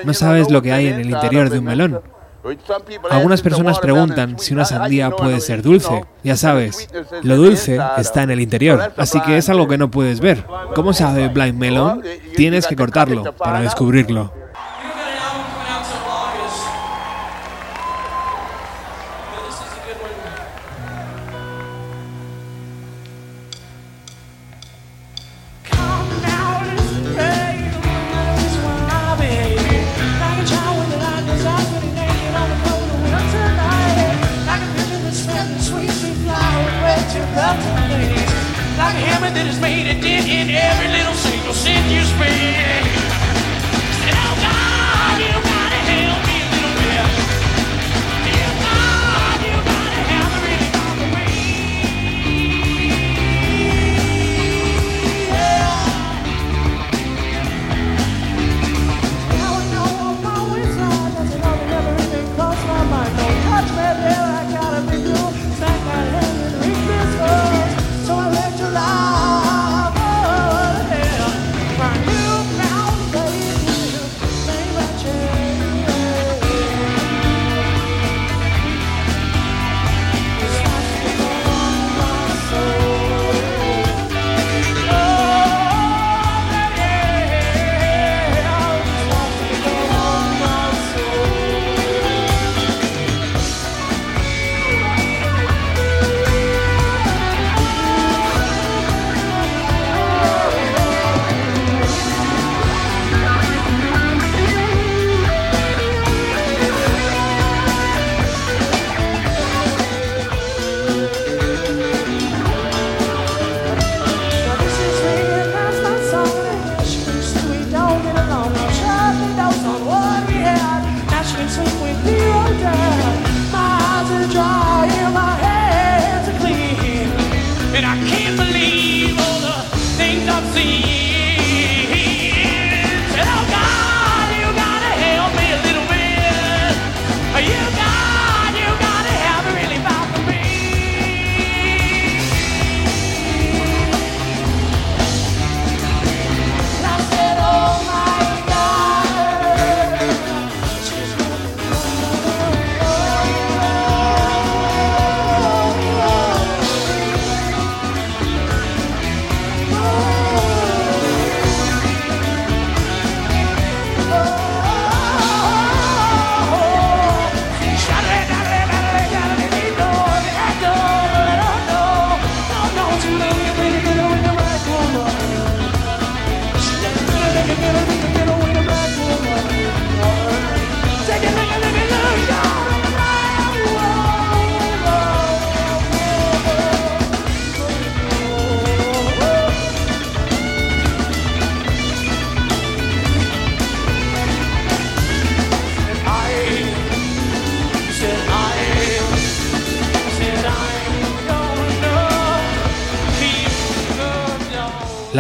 No 0.07 0.15
sabes 0.15 0.51
lo 0.51 0.63
que 0.63 0.73
hay 0.73 0.87
en 0.87 1.01
el 1.01 1.11
interior 1.11 1.51
de 1.51 1.59
un 1.59 1.67
melón. 1.67 2.01
Algunas 3.11 3.43
personas 3.43 3.79
preguntan 3.79 4.39
si 4.39 4.55
una 4.55 4.65
sandía 4.65 5.11
puede 5.11 5.41
ser 5.41 5.63
dulce. 5.63 6.05
Ya 6.23 6.37
sabes, 6.37 6.89
lo 7.23 7.37
dulce 7.37 7.79
está 7.97 8.23
en 8.23 8.31
el 8.31 8.41
interior, 8.41 8.93
así 8.97 9.21
que 9.21 9.37
es 9.37 9.49
algo 9.49 9.69
que 9.69 9.79
no 9.79 9.91
puedes 9.91 10.21
ver. 10.21 10.45
¿Cómo 10.75 10.93
sabe 10.93 11.29
Blind 11.29 11.59
Melon? 11.59 12.03
Tienes 12.37 12.67
que 12.67 12.77
cortarlo 12.77 13.33
para 13.33 13.61
descubrirlo. 13.61 14.33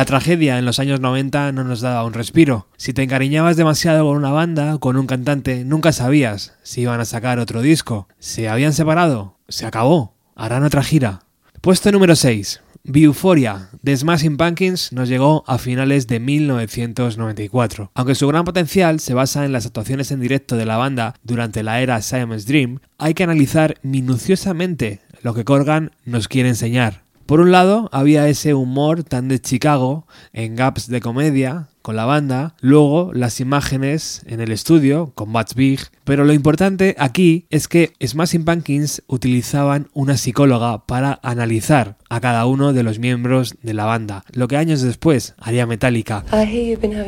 Tragedia 0.08 0.58
en 0.58 0.64
los 0.64 0.78
años 0.78 1.00
90 1.00 1.52
no 1.52 1.64
nos 1.64 1.82
daba 1.82 2.02
un 2.02 2.14
respiro. 2.14 2.66
Si 2.78 2.94
te 2.94 3.02
encariñabas 3.02 3.58
demasiado 3.58 4.06
con 4.06 4.16
una 4.16 4.30
banda 4.30 4.78
con 4.78 4.96
un 4.96 5.06
cantante, 5.06 5.66
nunca 5.66 5.92
sabías 5.92 6.54
si 6.62 6.80
iban 6.80 6.98
a 6.98 7.04
sacar 7.04 7.38
otro 7.38 7.60
disco. 7.60 8.08
¿Se 8.18 8.48
habían 8.48 8.72
separado? 8.72 9.36
Se 9.48 9.66
acabó. 9.66 10.14
Harán 10.34 10.64
otra 10.64 10.82
gira. 10.82 11.24
Puesto 11.60 11.92
número 11.92 12.16
6. 12.16 12.62
Euphoria 12.84 13.68
de 13.82 13.94
Smashing 13.94 14.38
Pumpkins 14.38 14.94
nos 14.94 15.10
llegó 15.10 15.44
a 15.46 15.58
finales 15.58 16.06
de 16.06 16.20
1994. 16.20 17.90
Aunque 17.92 18.14
su 18.14 18.26
gran 18.28 18.46
potencial 18.46 19.00
se 19.00 19.12
basa 19.12 19.44
en 19.44 19.52
las 19.52 19.66
actuaciones 19.66 20.10
en 20.10 20.20
directo 20.20 20.56
de 20.56 20.64
la 20.64 20.78
banda 20.78 21.16
durante 21.22 21.62
la 21.62 21.82
era 21.82 22.00
Simon's 22.00 22.46
Dream, 22.46 22.80
hay 22.96 23.12
que 23.12 23.24
analizar 23.24 23.76
minuciosamente 23.82 25.02
lo 25.20 25.34
que 25.34 25.44
Corgan 25.44 25.90
nos 26.06 26.28
quiere 26.28 26.48
enseñar. 26.48 27.02
Por 27.28 27.42
un 27.42 27.52
lado, 27.52 27.90
había 27.92 28.26
ese 28.26 28.54
humor 28.54 29.04
tan 29.04 29.28
de 29.28 29.38
Chicago 29.38 30.06
en 30.32 30.56
gaps 30.56 30.88
de 30.88 31.02
comedia, 31.02 31.68
con 31.88 31.96
la 31.96 32.04
banda, 32.04 32.54
luego 32.60 33.12
las 33.14 33.40
imágenes 33.40 34.20
en 34.26 34.42
el 34.42 34.52
estudio 34.52 35.12
con 35.14 35.32
Butch 35.32 35.54
Big, 35.54 35.80
pero 36.04 36.26
lo 36.26 36.34
importante 36.34 36.94
aquí 36.98 37.46
es 37.48 37.66
que 37.66 37.94
Smashing 38.06 38.44
Pumpkins 38.44 39.02
utilizaban 39.06 39.88
una 39.94 40.18
psicóloga 40.18 40.84
para 40.84 41.18
analizar 41.22 41.96
a 42.10 42.20
cada 42.20 42.44
uno 42.44 42.74
de 42.74 42.82
los 42.82 42.98
miembros 42.98 43.56
de 43.62 43.72
la 43.72 43.86
banda, 43.86 44.22
lo 44.32 44.48
que 44.48 44.58
años 44.58 44.82
después 44.82 45.34
haría 45.38 45.66
Metallica. 45.66 46.26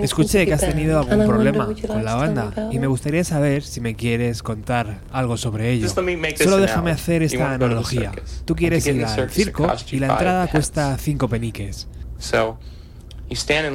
Escuché 0.00 0.46
que 0.46 0.54
has 0.54 0.62
tenido 0.62 1.00
algún 1.00 1.26
problema 1.26 1.68
con 1.86 2.02
la 2.02 2.14
banda 2.14 2.70
y 2.72 2.78
me 2.78 2.86
gustaría 2.86 3.22
saber 3.22 3.62
si 3.62 3.82
me 3.82 3.96
quieres 3.96 4.42
contar 4.42 5.02
algo 5.12 5.36
sobre 5.36 5.72
ello. 5.72 5.90
Solo 5.90 6.56
déjame 6.56 6.90
hacer 6.90 7.22
esta 7.22 7.52
analogía. 7.52 8.12
Tú 8.46 8.56
quieres 8.56 8.86
ir 8.86 9.04
al 9.04 9.28
circo 9.28 9.70
y 9.92 9.98
la 9.98 10.06
entrada 10.06 10.46
cuesta 10.46 10.96
5 10.96 11.28
peniques. 11.28 11.86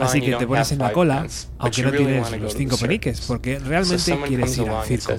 Así 0.02 0.22
que 0.22 0.36
te 0.36 0.46
pones 0.48 0.72
en 0.72 0.80
la 0.80 0.92
cola, 0.92 1.26
aunque 1.58 1.82
no 1.84 1.92
tienes 1.92 2.32
los 2.40 2.54
5 2.54 2.78
peniques, 2.78 3.22
porque 3.22 3.60
realmente 3.60 4.18
quieres 4.28 4.58
ir 4.58 4.70
al 4.70 4.86
circo. 4.86 5.14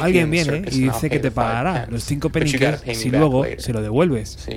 Alguien 0.00 0.30
viene 0.30 0.62
y 0.70 0.84
dice 0.84 1.10
que 1.10 1.18
te 1.18 1.30
pagará 1.30 1.86
los 1.90 2.02
5 2.04 2.30
peniques 2.30 2.82
si 2.94 3.10
luego 3.10 3.44
se 3.58 3.72
lo 3.72 3.82
devuelves. 3.82 4.48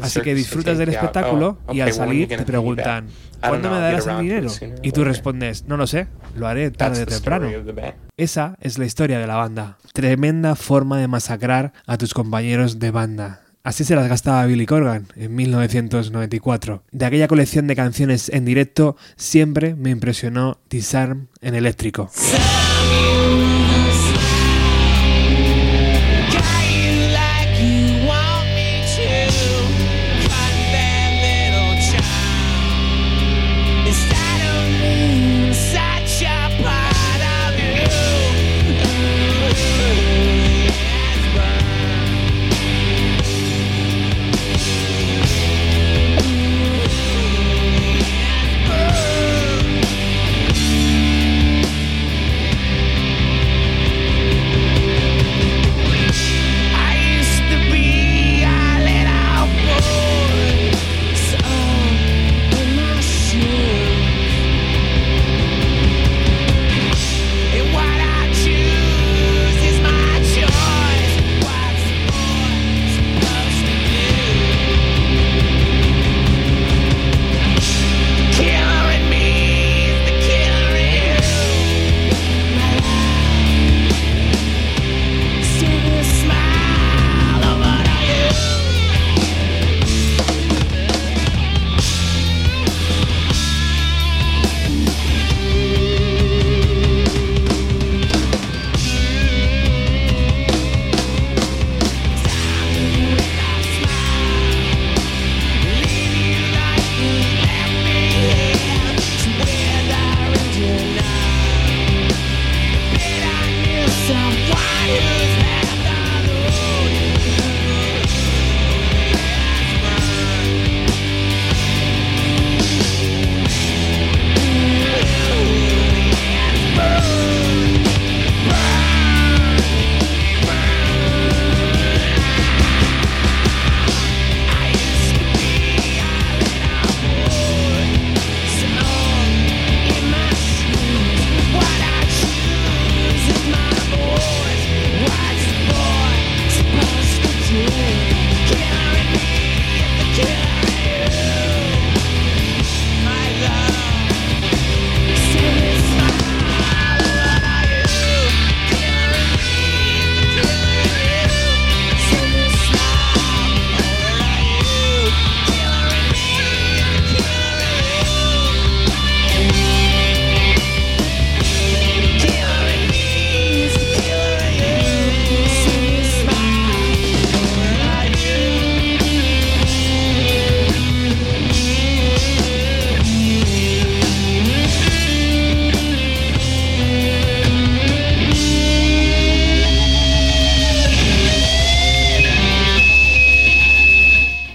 Así 0.00 0.20
que 0.20 0.34
disfrutas 0.34 0.78
del 0.78 0.90
espectáculo 0.90 1.58
y 1.72 1.80
al 1.80 1.92
salir 1.92 2.28
te 2.28 2.44
preguntan, 2.44 3.08
¿cuándo 3.40 3.70
me 3.70 3.78
darás 3.78 4.06
el 4.06 4.20
dinero? 4.20 4.50
Y 4.82 4.92
tú 4.92 5.04
respondes, 5.04 5.64
no 5.66 5.76
lo 5.76 5.86
sé, 5.86 6.06
lo 6.36 6.46
haré 6.46 6.70
tarde 6.70 7.02
o 7.02 7.06
temprano. 7.06 7.50
Esa 8.16 8.56
es 8.60 8.78
la 8.78 8.84
historia 8.84 9.18
de 9.18 9.26
la 9.26 9.34
banda. 9.34 9.78
Tremenda 9.92 10.54
forma 10.54 10.98
de 10.98 11.08
masacrar 11.08 11.72
a 11.86 11.98
tus 11.98 12.14
compañeros 12.14 12.78
de 12.78 12.92
banda. 12.92 13.40
Así 13.64 13.82
se 13.84 13.96
las 13.96 14.08
gastaba 14.08 14.44
Billy 14.44 14.66
Corgan 14.66 15.06
en 15.16 15.34
1994. 15.34 16.82
De 16.92 17.06
aquella 17.06 17.28
colección 17.28 17.66
de 17.66 17.74
canciones 17.74 18.28
en 18.28 18.44
directo 18.44 18.98
siempre 19.16 19.74
me 19.74 19.88
impresionó 19.88 20.58
Disarm 20.68 21.28
en 21.40 21.54
eléctrico. 21.54 22.10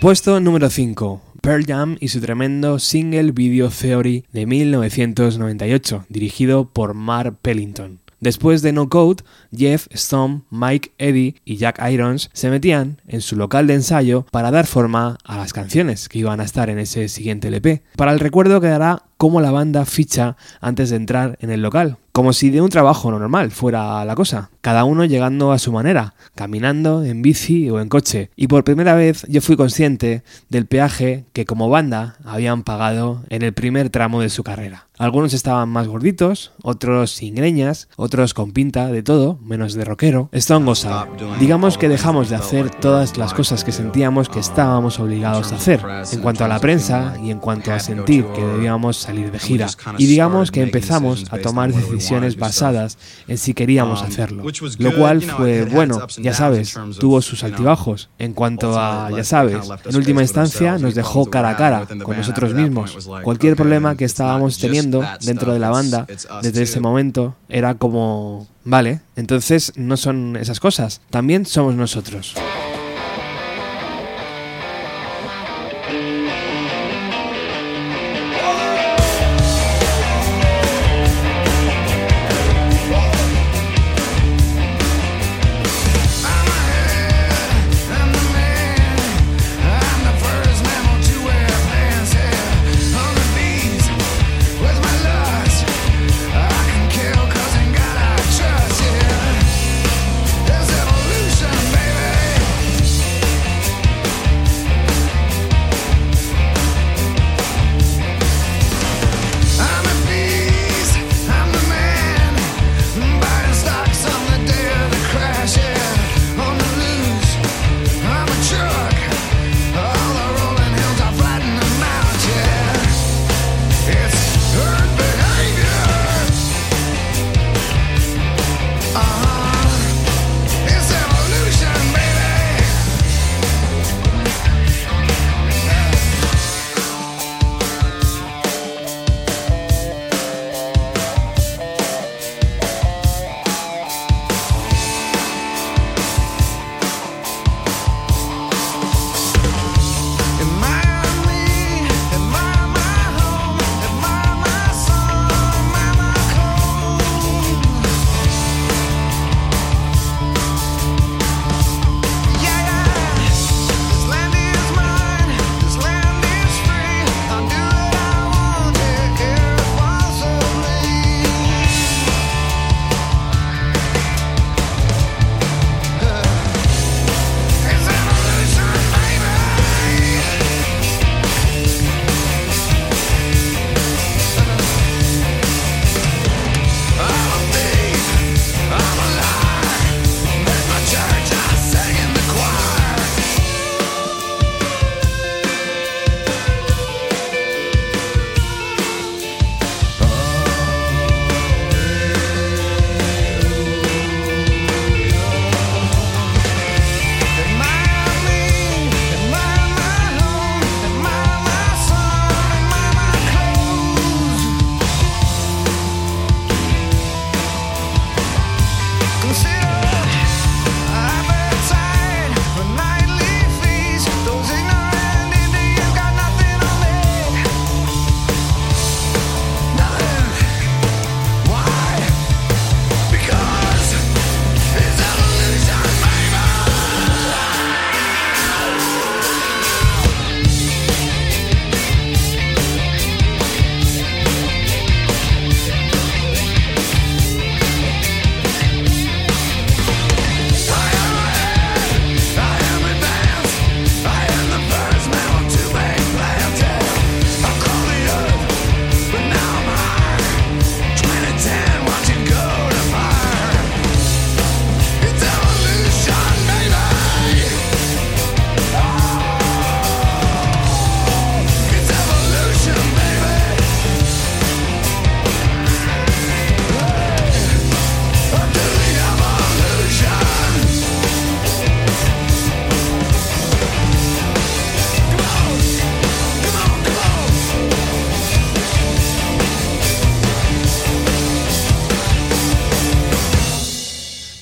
Puesto 0.09 0.39
número 0.39 0.71
5. 0.71 1.21
Pearl 1.39 1.65
Jam 1.67 1.95
y 1.99 2.07
su 2.07 2.19
tremendo 2.19 2.79
single 2.79 3.31
Video 3.31 3.69
Theory 3.69 4.25
de 4.31 4.47
1998, 4.47 6.05
dirigido 6.09 6.67
por 6.67 6.95
Mark 6.95 7.37
Pellington. 7.43 7.99
Después 8.19 8.63
de 8.63 8.73
No 8.73 8.89
Code, 8.89 9.23
Jeff, 9.55 9.85
Storm, 9.91 10.45
Mike, 10.49 10.93
Eddie 10.97 11.35
y 11.45 11.57
Jack 11.57 11.79
Irons 11.91 12.31
se 12.33 12.49
metían 12.49 12.99
en 13.07 13.21
su 13.21 13.35
local 13.35 13.67
de 13.67 13.75
ensayo 13.75 14.25
para 14.31 14.49
dar 14.49 14.65
forma 14.65 15.19
a 15.23 15.37
las 15.37 15.53
canciones 15.53 16.09
que 16.09 16.17
iban 16.17 16.41
a 16.41 16.43
estar 16.45 16.71
en 16.71 16.79
ese 16.79 17.07
siguiente 17.07 17.49
LP. 17.49 17.83
Para 17.95 18.11
el 18.11 18.19
recuerdo 18.19 18.59
quedará 18.61 19.03
cómo 19.17 19.41
la 19.41 19.51
banda 19.51 19.85
ficha 19.85 20.37
antes 20.59 20.89
de 20.89 20.95
entrar 20.95 21.37
en 21.39 21.51
el 21.51 21.61
local, 21.61 21.97
como 22.19 22.33
si 22.33 22.49
de 22.49 22.59
un 22.59 22.67
trabajo 22.67 23.09
normal 23.11 23.49
fuera 23.49 24.03
la 24.03 24.13
cosa, 24.13 24.49
cada 24.59 24.83
uno 24.83 25.05
llegando 25.05 25.53
a 25.53 25.57
su 25.57 25.71
manera, 25.71 26.15
caminando, 26.35 27.05
en 27.05 27.21
bici 27.21 27.69
o 27.69 27.79
en 27.79 27.87
coche. 27.87 28.29
Y 28.35 28.47
por 28.47 28.65
primera 28.65 28.93
vez 28.93 29.25
yo 29.29 29.39
fui 29.39 29.55
consciente 29.55 30.21
del 30.49 30.65
peaje 30.65 31.23
que 31.31 31.45
como 31.45 31.69
banda 31.69 32.17
habían 32.25 32.63
pagado 32.63 33.23
en 33.29 33.41
el 33.41 33.53
primer 33.53 33.89
tramo 33.89 34.19
de 34.19 34.27
su 34.27 34.43
carrera. 34.43 34.88
Algunos 34.99 35.33
estaban 35.33 35.69
más 35.69 35.87
gorditos, 35.87 36.51
otros 36.61 37.11
sin 37.11 37.33
greñas, 37.33 37.87
otros 37.95 38.33
con 38.33 38.51
pinta 38.51 38.87
de 38.87 39.01
todo, 39.01 39.39
menos 39.41 39.73
de 39.73 39.85
rockero. 39.85 40.29
Goza. 40.65 41.07
Digamos 41.39 41.77
que 41.77 41.87
dejamos 41.87 42.29
de 42.29 42.35
hacer 42.35 42.69
todas 42.69 43.15
las 43.17 43.33
cosas 43.33 43.63
que 43.63 43.71
sentíamos 43.71 44.27
que 44.27 44.41
estábamos 44.41 44.99
obligados 44.99 45.53
a 45.53 45.55
hacer, 45.55 45.79
en 46.11 46.19
cuanto 46.19 46.43
a 46.43 46.49
la 46.49 46.59
prensa 46.59 47.15
y 47.23 47.31
en 47.31 47.39
cuanto 47.39 47.71
a 47.71 47.79
sentir 47.79 48.25
que 48.35 48.45
debíamos 48.45 48.97
salir 48.97 49.31
de 49.31 49.39
gira. 49.39 49.67
Y 49.97 50.05
digamos 50.05 50.51
que 50.51 50.63
empezamos 50.63 51.31
a 51.31 51.37
tomar 51.37 51.71
decisiones 51.71 52.35
basadas 52.35 52.97
en 53.29 53.37
si 53.37 53.53
queríamos 53.53 54.01
hacerlo. 54.01 54.43
Lo 54.79 54.95
cual 54.97 55.21
fue 55.21 55.63
bueno, 55.63 56.07
ya 56.21 56.33
sabes, 56.33 56.77
tuvo 56.99 57.21
sus 57.21 57.45
altibajos. 57.45 58.09
En 58.19 58.33
cuanto 58.33 58.77
a, 58.77 59.09
ya 59.11 59.23
sabes, 59.23 59.69
en 59.85 59.95
última 59.95 60.23
instancia 60.23 60.77
nos 60.77 60.93
dejó 60.93 61.27
cara 61.27 61.51
a 61.51 61.55
cara 61.55 61.87
con 62.03 62.17
nosotros 62.17 62.53
mismos. 62.53 63.07
Cualquier 63.23 63.55
problema 63.55 63.95
que 63.95 64.03
estábamos 64.03 64.57
teniendo 64.57 64.88
haciendo 64.97 65.25
dentro 65.25 65.53
de 65.53 65.59
la 65.59 65.69
banda 65.69 66.05
desde 66.41 66.63
ese 66.63 66.79
momento 66.79 67.35
era 67.47 67.75
como, 67.75 68.47
vale, 68.63 69.01
entonces 69.15 69.73
no 69.75 69.97
son 69.97 70.35
esas 70.35 70.59
cosas, 70.59 71.01
también 71.09 71.45
somos 71.45 71.75
nosotros. 71.75 72.35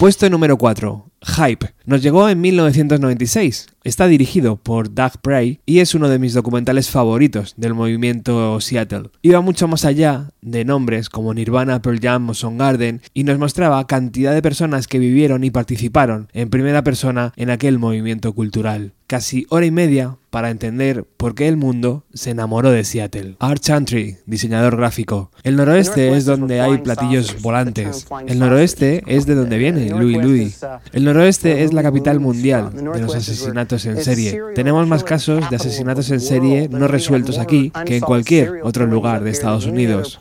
Puesto 0.08 0.30
número 0.30 0.58
4. 0.58 1.06
Hype. 1.36 1.77
Nos 1.88 2.02
llegó 2.02 2.28
en 2.28 2.42
1996. 2.42 3.68
Está 3.86 4.08
dirigido 4.08 4.58
por 4.58 4.94
Doug 4.94 5.14
Bray 5.24 5.62
y 5.66 5.80
es 5.80 5.96
uno 5.96 6.10
de 6.10 6.20
mis 6.20 6.34
documentales 6.34 6.90
favoritos 6.90 7.54
del 7.56 7.74
movimiento 7.74 8.60
Seattle. 8.60 9.12
Iba 9.22 9.40
mucho 9.40 9.70
más 9.70 9.86
allá 9.86 10.32
de 10.42 10.66
nombres 10.66 11.08
como 11.10 11.34
Nirvana, 11.34 11.82
Pearl 11.82 12.02
Jam 12.02 12.30
o 12.30 12.34
Soundgarden 12.34 13.02
y 13.14 13.24
nos 13.24 13.40
mostraba 13.40 13.88
cantidad 13.88 14.34
de 14.34 14.42
personas 14.42 14.90
que 14.90 15.00
vivieron 15.00 15.46
y 15.46 15.52
participaron 15.52 16.28
en 16.34 16.50
primera 16.50 16.84
persona 16.84 17.32
en 17.38 17.50
aquel 17.50 17.80
movimiento 17.80 18.34
cultural. 18.34 18.92
Casi 19.08 19.46
hora 19.48 19.66
y 19.66 19.72
media 19.72 20.18
para 20.30 20.50
entender 20.50 21.06
por 21.16 21.34
qué 21.34 21.48
el 21.48 21.56
mundo 21.56 22.04
se 22.14 22.32
enamoró 22.32 22.72
de 22.72 22.84
Seattle. 22.84 23.38
Art 23.40 23.62
Chantry, 23.62 24.18
diseñador 24.26 24.76
gráfico. 24.76 25.32
El 25.44 25.56
noroeste 25.56 26.16
es 26.18 26.26
donde 26.26 26.60
hay 26.60 26.80
platillos 26.80 27.42
volantes. 27.42 28.06
El 28.28 28.40
noroeste 28.40 29.02
es 29.08 29.26
de 29.26 29.36
donde 29.36 29.58
viene 29.58 29.90
Louis 29.92 30.18
Louis. 30.18 30.60
El 30.92 31.06
noroeste 31.06 31.64
es 31.64 31.72
la 31.78 31.84
capital 31.84 32.20
mundial 32.20 32.72
de 32.74 33.00
los 33.00 33.16
asesinatos 33.16 33.86
en 33.86 34.04
serie. 34.04 34.42
Tenemos 34.56 34.88
más 34.88 35.04
casos 35.04 35.50
de 35.50 35.56
asesinatos 35.56 36.10
en 36.12 36.20
serie 36.20 36.68
no 36.70 36.88
resueltos 36.88 37.38
aquí 37.38 37.72
que 37.86 37.98
en 37.98 38.02
cualquier 38.02 38.62
otro 38.64 38.86
lugar 38.86 39.24
de 39.24 39.32
Estados 39.32 39.66
Unidos. 39.66 40.20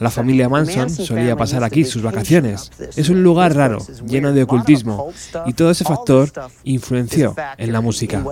La 0.00 0.10
familia 0.10 0.48
Manson 0.48 0.90
solía 0.90 1.36
pasar 1.36 1.64
aquí 1.64 1.84
sus 1.84 2.02
vacaciones. 2.02 2.70
Es 2.96 3.08
un 3.08 3.22
lugar 3.22 3.54
raro, 3.56 3.78
lleno 4.06 4.32
de 4.32 4.42
ocultismo, 4.42 5.12
y 5.46 5.54
todo 5.54 5.70
ese 5.70 5.84
factor 5.84 6.30
influenció 6.64 7.34
en 7.58 7.72
la 7.72 7.80
música. 7.80 8.22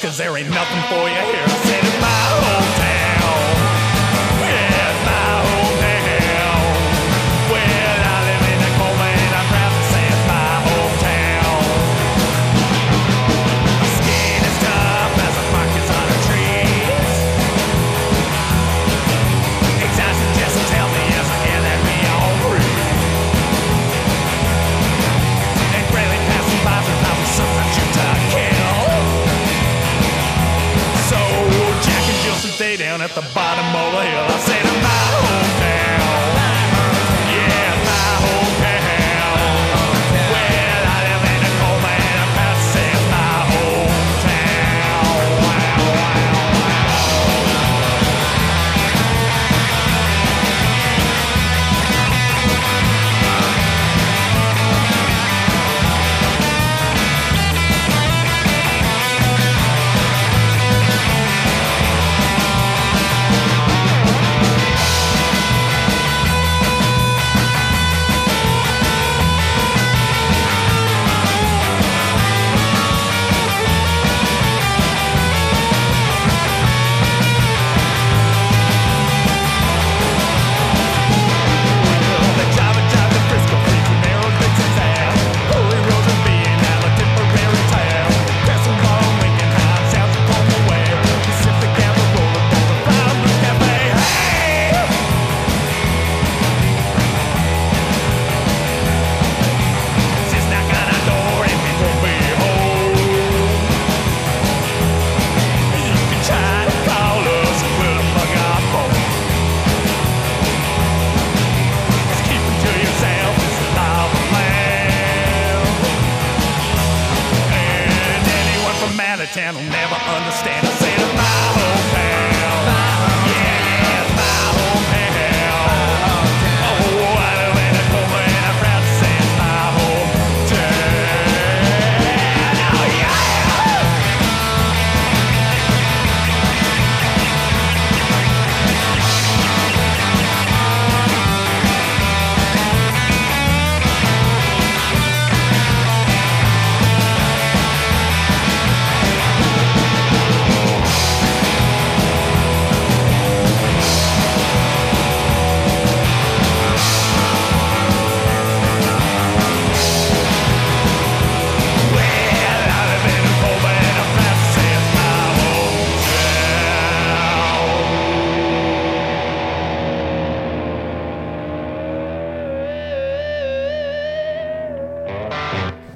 Cause 0.00 0.16
there 0.16 0.36
ain't 0.36 0.48
nothing 0.50 0.82
for 0.88 1.08
you 1.08 1.14
here. 1.32 1.61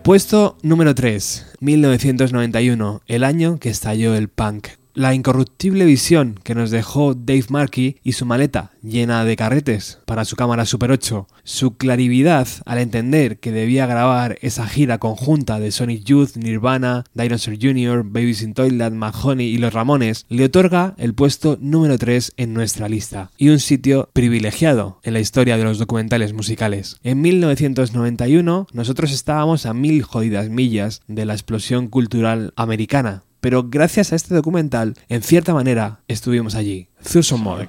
Puesto 0.06 0.56
número 0.62 0.94
3, 0.94 1.54
1991, 1.58 3.02
el 3.08 3.24
año 3.24 3.58
que 3.58 3.70
estalló 3.70 4.14
el 4.14 4.28
punk. 4.28 4.68
La 4.96 5.12
incorruptible 5.12 5.84
visión 5.84 6.40
que 6.42 6.54
nos 6.54 6.70
dejó 6.70 7.12
Dave 7.14 7.44
Markey 7.50 7.96
y 8.02 8.12
su 8.12 8.24
maleta 8.24 8.70
llena 8.82 9.26
de 9.26 9.36
carretes 9.36 9.98
para 10.06 10.24
su 10.24 10.36
cámara 10.36 10.64
Super 10.64 10.90
8, 10.90 11.28
su 11.44 11.76
clarividad 11.76 12.48
al 12.64 12.78
entender 12.78 13.38
que 13.38 13.52
debía 13.52 13.84
grabar 13.84 14.38
esa 14.40 14.66
gira 14.66 14.96
conjunta 14.96 15.60
de 15.60 15.70
Sonic 15.70 16.02
Youth, 16.04 16.36
Nirvana, 16.36 17.04
Dinosaur 17.12 17.58
Jr., 17.60 18.04
Babies 18.06 18.40
in 18.40 18.54
Toilet, 18.54 18.94
Mahoney 18.94 19.46
y 19.46 19.58
Los 19.58 19.74
Ramones, 19.74 20.24
le 20.30 20.46
otorga 20.46 20.94
el 20.96 21.12
puesto 21.12 21.58
número 21.60 21.98
3 21.98 22.32
en 22.38 22.54
nuestra 22.54 22.88
lista 22.88 23.30
y 23.36 23.50
un 23.50 23.60
sitio 23.60 24.08
privilegiado 24.14 25.00
en 25.02 25.12
la 25.12 25.20
historia 25.20 25.58
de 25.58 25.64
los 25.64 25.76
documentales 25.76 26.32
musicales. 26.32 26.96
En 27.02 27.20
1991 27.20 28.68
nosotros 28.72 29.12
estábamos 29.12 29.66
a 29.66 29.74
mil 29.74 30.02
jodidas 30.02 30.48
millas 30.48 31.02
de 31.06 31.26
la 31.26 31.34
explosión 31.34 31.88
cultural 31.88 32.54
americana, 32.56 33.24
pero 33.46 33.62
gracias 33.62 34.12
a 34.12 34.16
este 34.16 34.34
documental, 34.34 34.94
en 35.08 35.22
cierta 35.22 35.54
manera, 35.54 36.00
estuvimos 36.08 36.56
allí. 36.56 36.88
Thurston. 37.12 37.68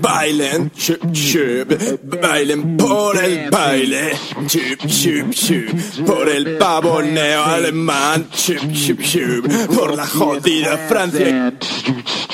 Bailen, 0.00 0.70
chup, 0.76 1.12
chup, 1.12 1.68
bailen 2.20 2.76
por 2.76 3.16
el 3.22 3.50
baile, 3.50 4.12
chup, 4.46 4.86
chup, 4.86 5.30
chup, 5.32 6.06
por 6.06 6.28
el 6.28 6.56
pavoneo 6.58 7.44
alemán, 7.44 8.28
chup, 8.30 8.72
chup, 8.72 9.00
chup, 9.00 9.46
por 9.74 9.94
la 9.94 10.06
jodida 10.06 10.76
Francia 10.88 11.52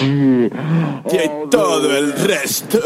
y 0.00 1.50
todo 1.50 1.96
el 1.96 2.12
resto. 2.12 2.80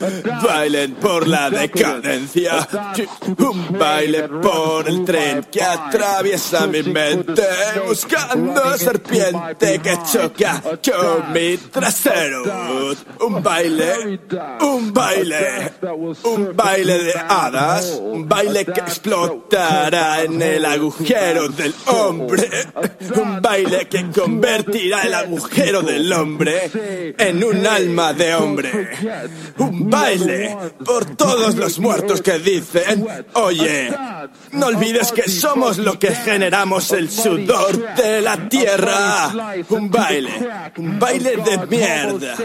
Bailen 0.00 0.94
por 0.94 1.28
la 1.28 1.50
decadencia, 1.50 2.66
un 3.36 3.78
baile 3.78 4.28
por 4.28 4.88
el 4.88 5.04
tren 5.04 5.44
que 5.52 5.62
atraviesa 5.62 6.66
mi 6.66 6.82
mente, 6.82 7.42
buscando 7.86 8.78
serpiente 8.78 9.78
que 9.78 9.98
choca 10.10 10.62
con 10.62 11.32
mi 11.34 11.58
trasero. 11.58 12.44
Un 13.20 13.42
baile, 13.42 14.20
un 14.62 14.92
baile, 14.94 15.72
un 16.24 16.56
baile 16.56 16.98
de 16.98 17.14
hadas, 17.28 18.00
un 18.00 18.26
baile 18.26 18.64
que 18.64 18.80
explotará 18.80 20.22
en 20.22 20.40
el 20.40 20.64
agujero 20.64 21.48
del 21.48 21.74
hombre, 21.88 22.48
un 23.16 23.42
baile 23.42 23.86
que 23.86 24.10
convertirá 24.10 25.02
el 25.02 25.12
agujero 25.12 25.82
del 25.82 26.10
hombre 26.10 27.14
en 27.18 27.44
un 27.44 27.66
alma 27.66 28.14
de 28.14 28.34
hombre. 28.34 28.90
Un 29.58 29.89
baile 29.90 30.56
por 30.84 31.04
todos 31.16 31.56
los 31.56 31.78
muertos 31.78 32.22
que 32.22 32.38
dicen, 32.38 33.06
oye, 33.34 33.90
no 34.52 34.66
olvides 34.66 35.12
que 35.12 35.28
somos 35.28 35.78
lo 35.78 35.98
que 35.98 36.14
generamos 36.14 36.92
el 36.92 37.10
sudor 37.10 37.94
de 37.94 38.20
la 38.20 38.48
tierra. 38.48 39.30
Un 39.68 39.90
baile, 39.90 40.30
un 40.76 40.98
baile 40.98 41.36
de 41.36 41.66
mierda, 41.66 42.36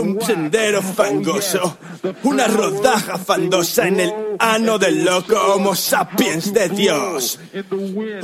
un 0.00 0.20
sendero 0.20 0.82
fangoso, 0.82 1.78
una 2.24 2.46
rodaja 2.46 3.18
fandosa 3.18 3.86
en 3.86 4.00
el 4.00 4.12
ano 4.38 4.78
del 4.78 5.04
loco 5.04 5.36
homo 5.54 5.74
sapiens 5.74 6.52
de 6.52 6.68
Dios. 6.68 7.38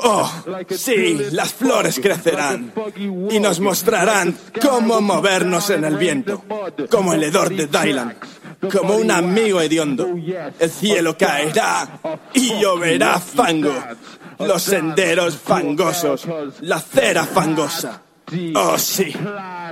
Oh, 0.02 0.30
sí, 0.70 1.18
las 1.32 1.52
flores 1.52 2.00
crecerán 2.00 2.72
y 3.30 3.38
nos 3.38 3.60
mostrarán 3.60 4.36
cómo 4.60 5.00
movernos 5.00 5.70
en 5.70 5.84
el 5.84 5.96
viento, 5.96 6.44
como 6.90 7.12
el 7.12 7.22
hedor 7.22 7.54
de 7.54 7.66
Dylan, 7.66 8.16
como 8.68 8.96
un 8.96 9.10
amigo 9.10 9.60
hediondo. 9.60 10.08
El 10.58 10.70
cielo 10.70 11.16
caerá 11.16 12.00
y 12.34 12.58
lloverá 12.58 13.18
fango, 13.18 13.74
los 14.38 14.62
senderos 14.62 15.36
fangosos, 15.36 16.26
la 16.60 16.80
cera 16.80 17.24
fangosa. 17.24 18.02
Oh, 18.54 18.76
sí, 18.78 19.14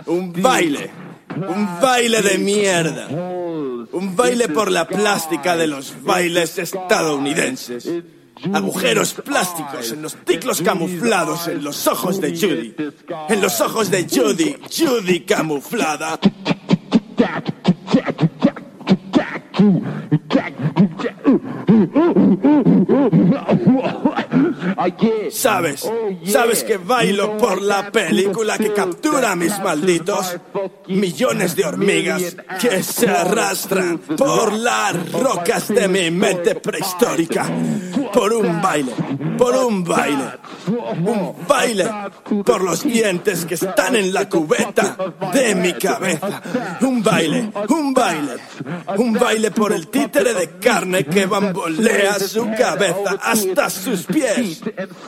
un 0.07 0.33
baile, 0.33 0.91
un 1.37 1.81
baile 1.81 2.23
de 2.23 2.39
mierda. 2.39 3.09
Un 3.95 4.17
baile 4.17 4.49
por 4.49 4.73
la 4.73 4.89
plástica 4.89 5.57
de 5.57 5.69
los 5.69 6.03
bailes 6.03 6.59
estadounidenses. 6.59 7.89
Agujeros 8.53 9.15
plásticos 9.15 9.93
en 9.93 10.03
los 10.03 10.17
ciclos 10.27 10.61
camuflados 10.63 11.47
en 11.49 11.63
los 11.63 11.87
ojos 11.87 12.21
de 12.21 12.31
Judy. 12.31 12.75
En 13.29 13.41
los 13.41 13.61
ojos 13.61 13.91
de 13.91 14.07
Judy, 14.09 14.57
Judy 14.69 15.21
camuflada. 15.21 16.19
Sabes, 25.31 25.91
sabes 26.25 26.65
que 26.65 26.77
bailo 26.77 27.37
por 27.37 27.63
la 27.63 27.91
película 27.93 28.59
que 28.59 28.73
captura 28.73 29.33
a 29.33 29.37
mis 29.37 29.59
malditos 29.61 30.37
millones 30.89 31.55
de 31.55 31.65
hormigas 31.65 32.37
que 32.61 32.83
se 32.83 33.09
arrastran 33.09 33.99
por 33.99 34.53
las 34.53 35.13
rocas 35.13 35.69
de 35.69 35.89
mi 35.89 36.11
mente 36.11 36.57
prehistórica. 36.57 37.49
Por 38.15 38.33
un 38.33 38.63
baile, 38.63 38.93
por 39.37 39.57
un 39.57 39.83
baile, 39.83 40.25
un 40.69 41.35
baile 41.49 41.85
por 42.45 42.63
los 42.63 42.85
dientes 42.85 43.45
que 43.45 43.55
están 43.55 43.97
en 43.97 44.13
la 44.13 44.29
cubeta 44.29 44.97
de 45.33 45.55
mi 45.57 45.73
cabeza. 45.73 46.41
Un 46.81 47.03
baile, 47.03 47.51
un 47.69 47.93
baile, 47.93 48.37
un 48.97 49.13
baile 49.15 49.51
por 49.51 49.73
el 49.73 49.89
títere 49.89 50.33
de 50.33 50.51
carne 50.61 51.05
que 51.05 51.27
bambolea 51.27 52.21
su 52.21 52.45
cabeza 52.57 53.19
hasta 53.21 53.69
sus 53.69 54.05
pies. 54.05 54.63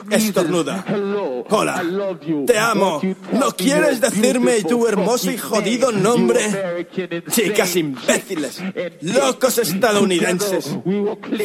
Estornuda. 0.09 0.83
Hola, 1.49 1.83
te 2.45 2.57
amo. 2.59 3.01
¿No 3.31 3.51
quieres 3.51 4.01
decirme 4.01 4.63
tu 4.63 4.85
hermoso 4.85 5.31
y 5.31 5.37
jodido 5.37 5.93
nombre? 5.93 6.85
Chicas 7.31 7.75
imbéciles, 7.77 8.61
locos 9.01 9.59
estadounidenses. 9.59 10.77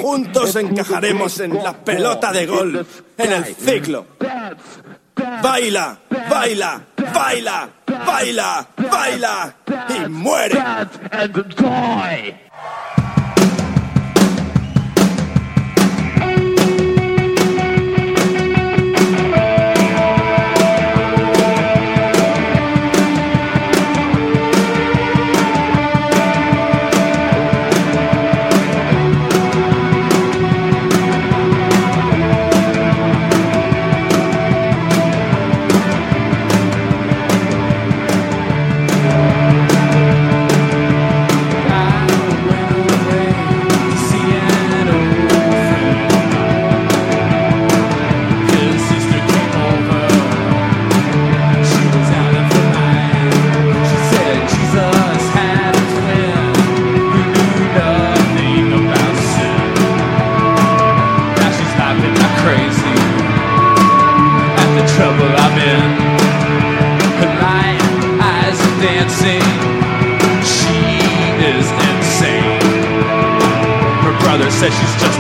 Juntos 0.01 0.57
encajaremos 0.57 1.39
en 1.41 1.52
la 1.53 1.73
pelota 1.73 2.33
de 2.33 2.47
golf, 2.47 3.01
en 3.19 3.33
el 3.33 3.45
ciclo. 3.45 4.07
Baila, 5.43 5.99
baila, 6.31 6.81
baila, 7.13 7.69
baila, 8.07 8.67
baila 8.91 9.55
y 9.89 10.09
muere. 10.09 10.63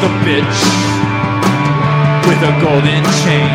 A 0.02 0.08
bitch 0.26 0.58
with 2.26 2.40
a 2.42 2.52
golden 2.60 3.04
chain. 3.22 3.54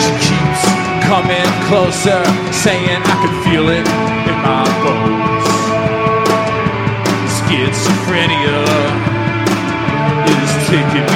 She 0.00 0.12
keeps 0.24 0.62
coming 1.04 1.50
closer, 1.68 2.24
saying 2.52 3.02
I 3.04 3.16
can 3.20 3.34
feel 3.44 3.68
it 3.68 3.86
in 4.30 4.36
my 4.48 4.64
bones. 4.80 5.46
Schizophrenia 7.36 8.64
is 10.24 10.50
taking 10.72 11.09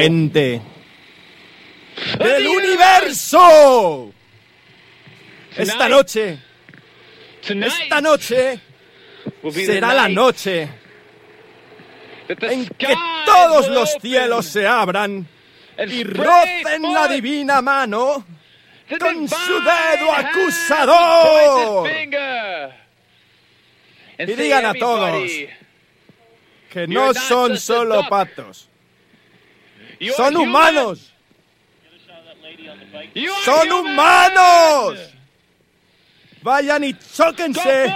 Gente 0.00 0.62
del 2.18 2.46
universo. 2.46 4.10
Esta 5.54 5.88
noche, 5.90 6.38
esta 7.42 8.00
noche 8.00 8.60
será 9.52 9.92
la 9.92 10.08
noche 10.08 10.68
en 12.28 12.66
que 12.78 12.94
todos 13.26 13.68
los 13.68 13.90
cielos 14.00 14.46
se 14.46 14.66
abran 14.66 15.28
y 15.76 16.04
rocen 16.04 16.94
la 16.94 17.06
divina 17.06 17.60
mano 17.60 18.24
con 18.98 19.28
su 19.28 19.60
dedo 19.60 20.12
acusador. 20.12 21.90
y 24.18 24.24
digan 24.24 24.64
a 24.64 24.72
todos 24.72 25.30
que 26.70 26.86
no 26.86 27.12
son 27.12 27.58
solo 27.58 28.08
patos, 28.08 28.69
son 30.08 30.36
humanos. 30.36 31.12
¡Son 33.44 33.70
humanos! 33.72 34.98
Vayan 36.42 36.84
y 36.84 36.94
chóquense 36.94 37.92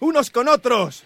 unos 0.00 0.30
con 0.30 0.48
otros, 0.48 1.04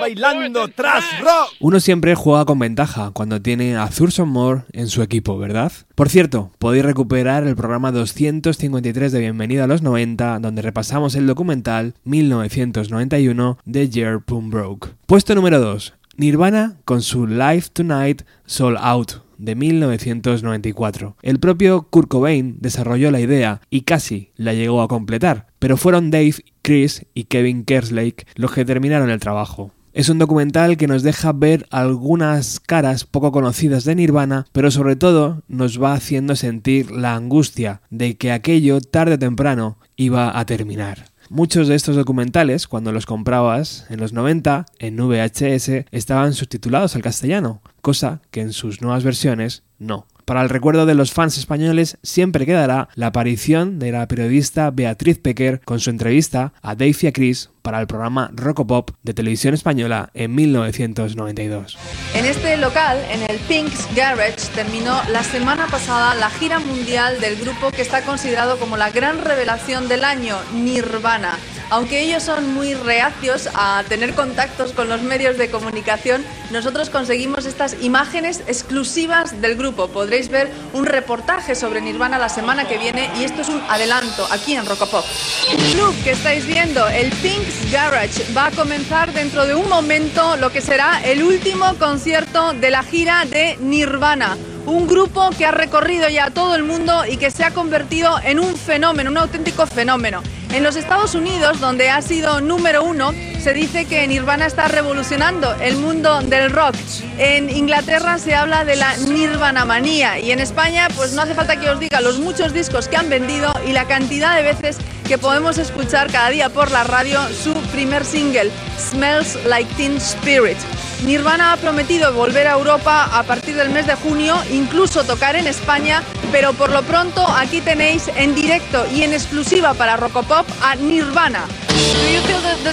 bailando 0.00 0.68
tras 0.68 1.04
rock. 1.20 1.52
Uno 1.60 1.80
siempre 1.80 2.14
juega 2.14 2.44
con 2.44 2.58
ventaja 2.58 3.10
cuando 3.12 3.42
tiene 3.42 3.76
a 3.76 3.88
Thurston 3.88 4.28
Moore 4.28 4.62
en 4.72 4.88
su 4.88 5.02
equipo, 5.02 5.36
¿verdad? 5.36 5.72
Por 5.94 6.08
cierto, 6.08 6.50
podéis 6.58 6.84
recuperar 6.84 7.44
el 7.46 7.56
programa 7.56 7.90
253 7.90 9.12
de 9.12 9.20
Bienvenida 9.20 9.64
a 9.64 9.66
los 9.66 9.82
90, 9.82 10.38
donde 10.38 10.62
repasamos 10.62 11.16
el 11.16 11.26
documental 11.26 11.94
1991 12.04 13.58
de 13.64 13.90
Jer 13.90 14.20
Pumbroke. 14.20 14.90
Puesto 15.06 15.34
número 15.34 15.60
2. 15.60 15.94
Nirvana 16.16 16.76
con 16.84 17.02
su 17.02 17.26
Live 17.26 17.64
Tonight 17.72 18.22
Soul 18.46 18.76
Out 18.76 19.23
de 19.44 19.54
1994. 19.54 21.16
El 21.22 21.38
propio 21.38 21.88
Kurt 21.90 22.08
Cobain 22.08 22.56
desarrolló 22.60 23.10
la 23.10 23.20
idea 23.20 23.60
y 23.70 23.82
casi 23.82 24.30
la 24.36 24.54
llegó 24.54 24.82
a 24.82 24.88
completar, 24.88 25.46
pero 25.58 25.76
fueron 25.76 26.10
Dave, 26.10 26.36
Chris 26.62 27.06
y 27.14 27.24
Kevin 27.24 27.64
Kerslake 27.64 28.26
los 28.34 28.52
que 28.52 28.64
terminaron 28.64 29.10
el 29.10 29.20
trabajo. 29.20 29.72
Es 29.94 30.08
un 30.08 30.18
documental 30.18 30.76
que 30.76 30.88
nos 30.88 31.04
deja 31.04 31.32
ver 31.32 31.66
algunas 31.70 32.58
caras 32.58 33.04
poco 33.04 33.30
conocidas 33.30 33.84
de 33.84 33.94
Nirvana, 33.94 34.44
pero 34.50 34.72
sobre 34.72 34.96
todo 34.96 35.44
nos 35.46 35.80
va 35.80 35.92
haciendo 35.92 36.34
sentir 36.34 36.90
la 36.90 37.14
angustia 37.14 37.80
de 37.90 38.16
que 38.16 38.32
aquello 38.32 38.80
tarde 38.80 39.14
o 39.14 39.18
temprano 39.20 39.78
iba 39.94 40.36
a 40.36 40.44
terminar. 40.46 41.13
Muchos 41.34 41.66
de 41.66 41.74
estos 41.74 41.96
documentales, 41.96 42.68
cuando 42.68 42.92
los 42.92 43.06
comprabas 43.06 43.86
en 43.90 43.98
los 43.98 44.12
90 44.12 44.66
en 44.78 44.96
VHS, 44.96 45.84
estaban 45.90 46.32
subtitulados 46.32 46.94
al 46.94 47.02
castellano, 47.02 47.60
cosa 47.80 48.20
que 48.30 48.40
en 48.40 48.52
sus 48.52 48.80
nuevas 48.80 49.02
versiones 49.02 49.64
no. 49.80 50.06
Para 50.24 50.42
el 50.42 50.48
recuerdo 50.48 50.86
de 50.86 50.94
los 50.94 51.12
fans 51.12 51.36
españoles 51.36 51.98
siempre 52.04 52.46
quedará 52.46 52.88
la 52.94 53.08
aparición 53.08 53.80
de 53.80 53.90
la 53.90 54.06
periodista 54.06 54.70
Beatriz 54.70 55.18
Pecker 55.18 55.60
con 55.64 55.80
su 55.80 55.90
entrevista 55.90 56.52
a 56.62 56.76
Dave 56.76 57.12
Chris 57.12 57.50
para 57.62 57.80
el 57.80 57.88
programa 57.88 58.30
Rocopop 58.32 58.92
de 59.02 59.12
televisión 59.12 59.54
española 59.54 60.10
en 60.14 60.34
1992. 60.36 61.76
En 62.14 62.26
este 62.26 62.56
local, 62.58 62.98
en 63.10 63.22
el 63.28 63.38
Pink's 63.48 63.88
Garage, 63.96 64.43
terminó 64.54 65.02
la 65.08 65.24
semana 65.24 65.66
pasada 65.66 66.14
la 66.14 66.30
gira 66.30 66.60
mundial 66.60 67.20
del 67.20 67.36
grupo 67.36 67.72
que 67.72 67.82
está 67.82 68.02
considerado 68.02 68.58
como 68.58 68.76
la 68.76 68.90
gran 68.90 69.20
revelación 69.20 69.88
del 69.88 70.04
año, 70.04 70.36
Nirvana. 70.52 71.36
Aunque 71.70 72.00
ellos 72.00 72.22
son 72.22 72.54
muy 72.54 72.74
reacios 72.74 73.48
a 73.54 73.82
tener 73.88 74.14
contactos 74.14 74.72
con 74.72 74.88
los 74.88 75.02
medios 75.02 75.38
de 75.38 75.50
comunicación, 75.50 76.24
nosotros 76.50 76.90
conseguimos 76.90 77.46
estas 77.46 77.76
imágenes 77.82 78.42
exclusivas 78.46 79.40
del 79.40 79.56
grupo. 79.56 79.88
Podréis 79.88 80.28
ver 80.28 80.50
un 80.72 80.86
reportaje 80.86 81.54
sobre 81.54 81.80
Nirvana 81.80 82.18
la 82.18 82.28
semana 82.28 82.68
que 82.68 82.78
viene 82.78 83.10
y 83.18 83.24
esto 83.24 83.42
es 83.42 83.48
un 83.48 83.62
adelanto 83.68 84.26
aquí 84.30 84.54
en 84.54 84.66
Rocopop. 84.66 85.04
El 85.50 85.56
club 85.74 85.94
que 86.04 86.12
estáis 86.12 86.46
viendo, 86.46 86.86
el 86.88 87.10
Pink's 87.10 87.70
Garage, 87.72 88.24
va 88.36 88.46
a 88.46 88.50
comenzar 88.50 89.12
dentro 89.12 89.46
de 89.46 89.54
un 89.54 89.68
momento 89.68 90.36
lo 90.36 90.50
que 90.50 90.60
será 90.60 91.00
el 91.04 91.22
último 91.22 91.74
concierto 91.78 92.52
de 92.52 92.70
la 92.70 92.82
gira 92.82 93.24
de 93.24 93.56
Nirvana. 93.60 94.36
Un 94.66 94.86
grupo 94.86 95.28
que 95.36 95.44
ha 95.44 95.50
recorrido 95.50 96.08
ya 96.08 96.30
todo 96.30 96.54
el 96.54 96.62
mundo 96.62 97.04
y 97.06 97.18
que 97.18 97.30
se 97.30 97.44
ha 97.44 97.50
convertido 97.50 98.18
en 98.24 98.38
un 98.38 98.56
fenómeno, 98.56 99.10
un 99.10 99.18
auténtico 99.18 99.66
fenómeno. 99.66 100.22
En 100.54 100.62
los 100.62 100.76
Estados 100.76 101.14
Unidos, 101.14 101.60
donde 101.60 101.90
ha 101.90 102.00
sido 102.00 102.40
número 102.40 102.82
uno, 102.82 103.12
se 103.40 103.52
dice 103.52 103.84
que 103.84 104.06
Nirvana 104.06 104.46
está 104.46 104.68
revolucionando 104.68 105.52
el 105.56 105.76
mundo 105.76 106.22
del 106.22 106.50
rock. 106.50 106.76
En 107.18 107.50
Inglaterra 107.50 108.18
se 108.18 108.34
habla 108.34 108.64
de 108.64 108.76
la 108.76 108.96
Nirvana 108.96 109.66
manía 109.66 110.18
y 110.18 110.30
en 110.30 110.40
España, 110.40 110.88
pues 110.96 111.12
no 111.12 111.22
hace 111.22 111.34
falta 111.34 111.60
que 111.60 111.68
os 111.68 111.78
diga 111.78 112.00
los 112.00 112.18
muchos 112.18 112.54
discos 112.54 112.88
que 112.88 112.96
han 112.96 113.10
vendido 113.10 113.52
y 113.66 113.72
la 113.72 113.86
cantidad 113.86 114.36
de 114.36 114.44
veces 114.44 114.78
que 115.06 115.18
podemos 115.18 115.58
escuchar 115.58 116.10
cada 116.10 116.30
día 116.30 116.48
por 116.48 116.70
la 116.70 116.84
radio 116.84 117.20
su 117.28 117.52
primer 117.72 118.04
single, 118.04 118.50
Smells 118.78 119.36
Like 119.44 119.74
Teen 119.74 119.96
Spirit. 119.96 120.56
Nirvana 121.04 121.52
ha 121.52 121.56
prometido 121.58 122.12
volver 122.14 122.46
a 122.46 122.52
Europa 122.52 123.10
a 123.12 123.22
partir 123.24 123.54
del 123.54 123.68
mes 123.68 123.86
de 123.86 123.94
junio, 123.94 124.36
incluso 124.50 125.04
tocar 125.04 125.36
en 125.36 125.46
España, 125.46 126.02
pero 126.32 126.54
por 126.54 126.70
lo 126.70 126.82
pronto 126.82 127.26
aquí 127.28 127.60
tenéis 127.60 128.08
en 128.16 128.34
directo 128.34 128.86
y 128.90 129.02
en 129.02 129.12
exclusiva 129.12 129.74
para 129.74 129.96
Rocopop 129.96 130.46
a 130.62 130.74
Nirvana. 130.76 131.44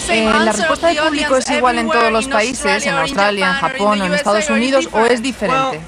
Eh, 0.10 0.26
¿La 0.26 0.54
respuesta 0.54 0.88
del 0.88 0.98
público 0.98 1.36
es 1.36 1.50
igual 1.50 1.78
en 1.80 1.90
todos 1.90 2.12
los 2.12 2.28
países, 2.28 2.86
en 2.86 2.94
Australia, 2.94 3.50
en 3.50 3.56
Japón 3.56 4.02
o 4.02 4.06
en 4.06 4.14
Estados 4.14 4.50
Unidos, 4.50 4.88
o 4.94 5.06
es 5.06 5.22
diferente? 5.22 5.82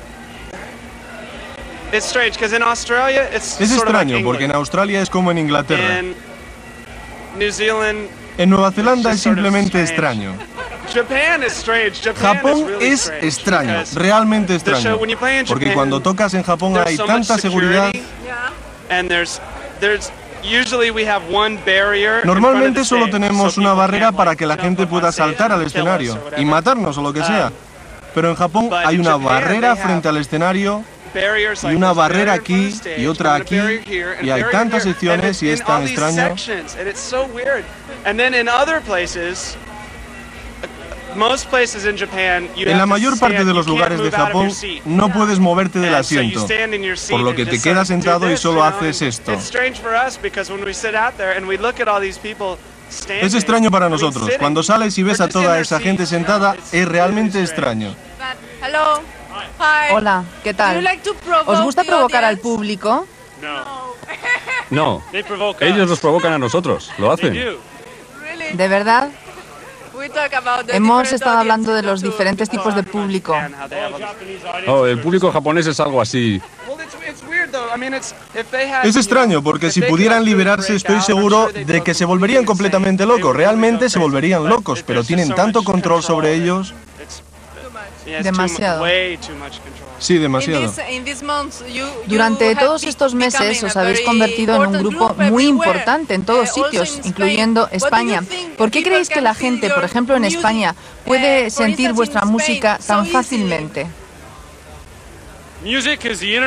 Es 1.94 3.72
extraño 3.72 4.18
porque 4.24 4.46
en 4.46 4.56
Australia 4.56 5.02
es 5.02 5.10
como 5.10 5.32
en 5.32 5.38
Inglaterra. 5.38 6.02
En 8.38 8.50
Nueva 8.50 8.72
Zelanda 8.72 9.12
es 9.12 9.22
simplemente 9.22 9.80
extraño. 9.80 10.34
Japón 12.15 12.65
es 12.81 13.11
extraño, 13.21 13.84
realmente 13.95 14.55
extraño. 14.55 14.99
Porque 15.47 15.73
cuando 15.73 15.99
tocas 16.01 16.34
en 16.34 16.43
Japón 16.43 16.77
hay 16.77 16.97
tanta 16.97 17.38
seguridad. 17.38 17.91
Normalmente 22.25 22.84
solo 22.84 23.09
tenemos 23.09 23.57
una 23.57 23.73
barrera 23.73 24.11
para 24.11 24.36
que 24.36 24.45
la 24.45 24.57
gente 24.57 24.86
pueda 24.88 25.11
saltar 25.11 25.51
al 25.51 25.61
escenario 25.63 26.19
y 26.38 26.45
matarnos 26.45 26.97
o 26.97 27.01
lo 27.01 27.13
que 27.13 27.23
sea. 27.23 27.51
Pero 28.13 28.29
en 28.29 28.36
Japón 28.36 28.69
hay 28.86 28.97
una 28.97 29.15
barrera 29.15 29.75
frente 29.75 30.07
al 30.09 30.17
escenario 30.17 30.84
y 31.63 31.75
una 31.75 31.93
barrera 31.93 32.34
aquí 32.34 32.73
y 32.97 33.05
otra 33.05 33.36
aquí 33.36 33.55
y 34.21 34.29
hay 34.29 34.43
tantas 34.51 34.84
secciones 34.84 35.41
y 35.43 35.49
es 35.49 35.63
tan 35.63 35.84
extraño. 35.88 36.36
En 41.16 42.78
la 42.78 42.86
mayor 42.86 43.20
parte 43.20 43.45
de 43.45 43.53
los 43.53 43.68
lugares 43.68 43.99
de 44.01 44.11
Japón 44.11 44.51
no 44.86 45.09
puedes 45.11 45.39
moverte 45.39 45.80
del 45.80 45.95
asiento, 45.95 46.47
por 47.09 47.20
lo 47.22 47.36
que 47.36 47.45
te 47.45 47.61
quedas 47.61 47.88
sentado 47.88 48.32
y 48.32 48.38
solo 48.38 48.64
haces 48.64 49.01
esto. 49.01 49.34
Es 53.09 53.34
extraño 53.34 53.72
para 53.72 53.89
nosotros. 53.89 54.30
Cuando 54.39 54.64
sales 54.64 54.97
y 54.97 55.03
ves 55.03 55.22
a 55.22 55.28
toda 55.28 55.59
esa 55.59 55.80
gente 55.80 56.05
sentada, 56.05 56.55
es 56.72 56.88
realmente 56.88 57.41
extraño. 57.41 57.95
Hola, 59.91 60.24
¿qué 60.43 60.53
tal? 60.53 60.88
¿Os 61.45 61.61
gusta 61.61 61.84
provocar 61.84 62.24
al 62.24 62.38
público? 62.39 63.07
No, 64.70 65.03
ellos 65.59 65.89
nos 65.89 65.99
provocan 65.99 66.34
a 66.34 66.38
nosotros, 66.38 66.91
lo 66.97 67.11
hacen. 67.11 67.34
¿De 68.53 68.68
verdad? 68.68 69.09
Hemos 70.68 71.12
estado 71.12 71.39
hablando 71.39 71.74
de 71.74 71.84
los 71.84 72.01
diferentes 72.01 72.49
tipos 72.49 72.76
de 72.76 72.84
público. 72.84 73.36
Oh, 74.68 74.86
el 74.86 74.99
público 74.99 75.32
japonés 75.32 75.68
es 75.68 75.80
algo 75.80 76.01
así. 76.01 76.41
Es 78.84 78.95
extraño 78.95 79.43
porque 79.43 79.72
si 79.72 79.82
pudieran 79.82 80.24
liberarse 80.26 80.76
estoy 80.76 81.01
seguro 81.01 81.49
de 81.51 81.82
que 81.82 81.93
se 81.93 82.06
volverían 82.06 82.45
completamente 82.45 83.06
locos. 83.06 83.36
Realmente 83.36 83.89
se 83.89 83.99
volverían 83.99 84.47
locos, 84.47 84.84
pero 84.84 85.04
tienen 85.04 85.34
tanto 85.34 85.64
control 85.64 86.04
sobre 86.04 86.34
ellos. 86.34 86.74
Demasiado. 88.06 88.86
Sí, 89.99 90.18
demasiado. 90.18 90.74
Durante 92.08 92.56
todos 92.56 92.84
estos 92.84 93.16
meses 93.16 93.64
os 93.64 93.76
habéis 93.78 94.01
convertido 94.01 94.64
en 94.64 94.76
un 94.76 94.80
grupo 94.80 95.16
muy 95.16 95.47
importante 95.47 96.14
en 96.14 96.26
todos 96.26 96.49
sitios, 96.49 96.99
incluyendo 97.04 97.70
España. 97.72 98.24
¿Por 98.58 98.72
qué 98.72 98.84
creéis 98.84 99.10
que 99.10 99.22
la 99.22 99.34
gente, 99.34 99.70
por 99.70 99.84
ejemplo 99.84 100.16
en 100.16 100.26
España, 100.26 100.76
puede 101.06 101.49
sentir 101.49 101.93
vuestra 101.93 102.26
música 102.26 102.80
tan 102.86 103.08
fácilmente? 103.08 103.88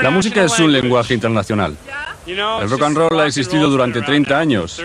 La 0.03 0.11
música 0.11 0.45
es 0.45 0.59
un 0.59 0.73
lenguaje 0.73 1.15
internacional. 1.15 1.77
El 2.27 2.69
rock 2.69 2.83
and 2.83 2.97
roll 2.97 3.21
ha 3.21 3.27
existido 3.27 3.71
durante 3.71 4.03
30 4.03 4.39
años. 4.39 4.83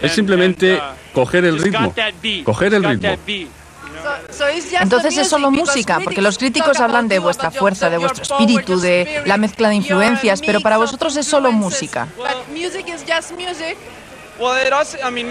Es 0.00 0.12
simplemente 0.12 0.80
coger 1.12 1.44
el 1.44 1.58
ritmo, 1.58 1.94
coger 2.44 2.74
el 2.74 2.84
ritmo. 2.84 3.16
Entonces 4.80 5.16
es 5.18 5.28
solo 5.28 5.50
música, 5.50 6.00
porque 6.02 6.20
los 6.20 6.38
críticos 6.38 6.78
hablan 6.80 7.08
de 7.08 7.18
vuestra 7.18 7.50
fuerza, 7.50 7.88
de 7.90 7.98
vuestro 7.98 8.22
espíritu, 8.22 8.78
de 8.78 9.22
la 9.26 9.36
mezcla 9.36 9.68
de 9.70 9.76
influencias, 9.76 10.40
pero 10.44 10.60
para 10.60 10.76
vosotros 10.76 11.16
es 11.16 11.26
solo 11.26 11.52
música. 11.52 12.08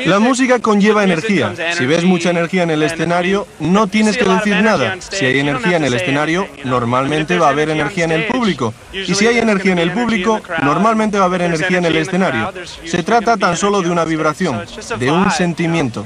La 0.05 0.19
música 0.19 0.59
conlleva 0.59 1.03
energía. 1.03 1.53
Si 1.77 1.85
ves 1.85 2.03
mucha 2.03 2.29
energía 2.29 2.63
en 2.63 2.71
el 2.71 2.83
escenario, 2.83 3.47
no 3.59 3.87
tienes 3.87 4.17
que 4.17 4.25
decir 4.25 4.57
nada. 4.61 4.97
Si 4.99 5.25
hay 5.25 5.39
energía 5.39 5.77
en 5.77 5.85
el 5.85 5.93
escenario, 5.93 6.47
normalmente 6.63 7.37
va 7.37 7.47
a 7.47 7.49
haber 7.51 7.69
energía 7.69 8.05
en 8.05 8.11
el 8.11 8.25
público. 8.27 8.73
Y 8.91 9.13
si 9.15 9.27
hay 9.27 9.39
energía 9.39 9.73
en 9.73 9.79
el 9.79 9.91
público, 9.91 10.41
normalmente 10.61 11.17
va 11.17 11.25
a 11.25 11.27
haber 11.27 11.43
energía 11.43 11.77
en 11.77 11.85
el 11.85 11.95
escenario. 11.97 12.51
Se 12.85 13.03
trata 13.03 13.37
tan 13.37 13.57
solo 13.57 13.81
de 13.81 13.89
una 13.89 14.05
vibración, 14.05 14.65
de 14.99 15.11
un 15.11 15.29
sentimiento. 15.31 16.05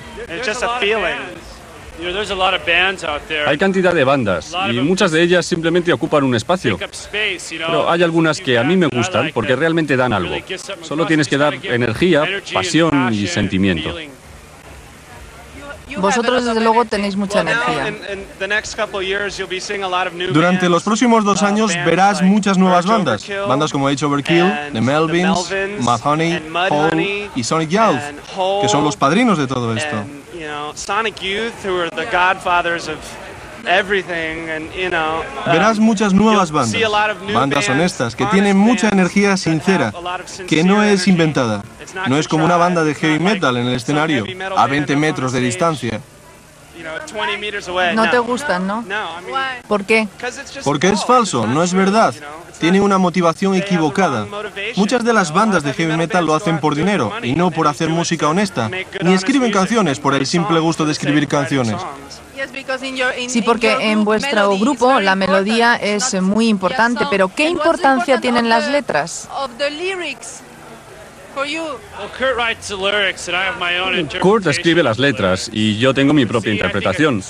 Hay 3.46 3.58
cantidad 3.58 3.94
de 3.94 4.04
bandas 4.04 4.56
y 4.72 4.74
muchas 4.80 5.12
de 5.12 5.22
ellas 5.22 5.46
simplemente 5.46 5.92
ocupan 5.94 6.24
un 6.24 6.36
espacio. 6.36 6.78
Pero 7.50 7.90
hay 7.90 8.04
algunas 8.04 8.40
que 8.40 8.58
a 8.58 8.64
mí 8.64 8.78
me 8.78 8.88
gustan 8.88 9.32
porque 9.34 9.56
realmente 9.56 9.96
dan 9.96 10.14
algo. 10.14 10.36
Solo 10.82 11.06
tienes 11.06 11.28
que 11.28 11.38
dar 11.38 11.54
energía, 11.64 12.26
pasión 12.54 13.14
y 13.14 13.28
sentimiento. 13.28 13.96
Vosotros 15.96 16.46
desde 16.46 16.62
luego 16.62 16.86
tenéis 16.86 17.16
mucha 17.16 17.42
energía. 17.42 17.94
Durante 20.32 20.70
los 20.70 20.84
próximos 20.84 21.24
dos 21.24 21.42
años 21.44 21.74
verás 21.86 22.22
muchas 22.22 22.58
nuevas 22.58 22.86
bandas. 22.86 23.26
Bandas 23.48 23.72
como 23.72 23.88
H 23.88 24.06
Overkill, 24.06 24.52
The 24.74 24.82
Melvins, 24.82 25.54
Mad 25.80 26.00
Honey, 26.04 26.42
Hole 26.70 27.30
y 27.36 27.44
Sonic 27.44 27.70
Youth, 27.70 28.62
que 28.62 28.70
son 28.70 28.84
los 28.84 28.96
padrinos 28.98 29.38
de 29.38 29.48
todo 29.48 29.76
esto. 29.76 29.96
Verás 35.46 35.80
muchas 35.80 36.14
nuevas 36.14 36.52
bandas, 36.52 36.82
bandas 37.34 37.70
honestas, 37.70 38.16
que 38.16 38.26
tienen 38.28 38.58
mucha 38.58 38.90
energía 38.90 39.38
sincera, 39.38 39.94
que 40.48 40.64
no 40.64 40.84
es 40.84 41.08
inventada. 41.08 41.64
No 42.08 42.18
es 42.18 42.28
como 42.28 42.46
una 42.46 42.58
banda 42.58 42.84
de 42.84 42.96
heavy 42.96 43.20
metal 43.20 43.58
en 43.58 43.68
el 43.68 43.76
escenario, 43.76 44.26
a 44.56 44.68
20 44.68 44.96
metros 44.96 45.32
de 45.32 45.40
distancia. 45.40 46.02
No 47.96 48.10
te 48.10 48.20
gustan, 48.20 48.68
¿no? 48.68 48.86
¿Por 49.68 49.86
qué? 49.86 50.08
Porque 50.64 50.90
es 50.90 51.04
falso, 51.06 51.48
no 51.48 51.64
es 51.64 51.74
verdad. 51.74 52.14
Tiene 52.60 52.82
una 52.82 52.98
motivación 52.98 53.56
equivocada. 53.56 54.28
Muchas 54.76 55.04
de 55.04 55.14
las 55.14 55.34
bandas 55.34 55.64
de 55.64 55.74
heavy 55.74 55.98
metal 55.98 56.26
lo 56.26 56.36
hacen 56.36 56.60
por 56.60 56.76
dinero 56.76 57.12
y 57.24 57.34
no 57.34 57.52
por 57.52 57.68
hacer 57.68 57.90
música 57.90 58.28
honesta. 58.28 58.70
Ni 59.02 59.14
escriben 59.14 59.52
canciones 59.52 60.00
por 60.00 60.14
el 60.14 60.26
simple 60.26 60.60
gusto 60.60 60.86
de 60.86 60.92
escribir 60.92 61.28
canciones. 61.28 61.76
Sí, 63.28 63.42
porque 63.42 63.76
en 63.80 64.04
vuestro 64.04 64.58
grupo 64.58 65.00
la 65.00 65.16
melodía 65.16 65.76
es 65.76 66.20
muy 66.22 66.48
importante, 66.48 67.06
pero 67.10 67.30
¿qué 67.34 67.50
importancia 67.50 68.20
tienen 68.20 68.50
las 68.50 68.70
letras? 68.70 69.28
Kurt 74.20 74.48
escribe 74.48 74.84
las 74.84 74.98
letras 74.98 75.50
y 75.54 75.78
yo 75.78 75.94
tengo 75.94 76.14
mi 76.14 76.26
propia 76.26 76.52
interpretación. 76.52 77.22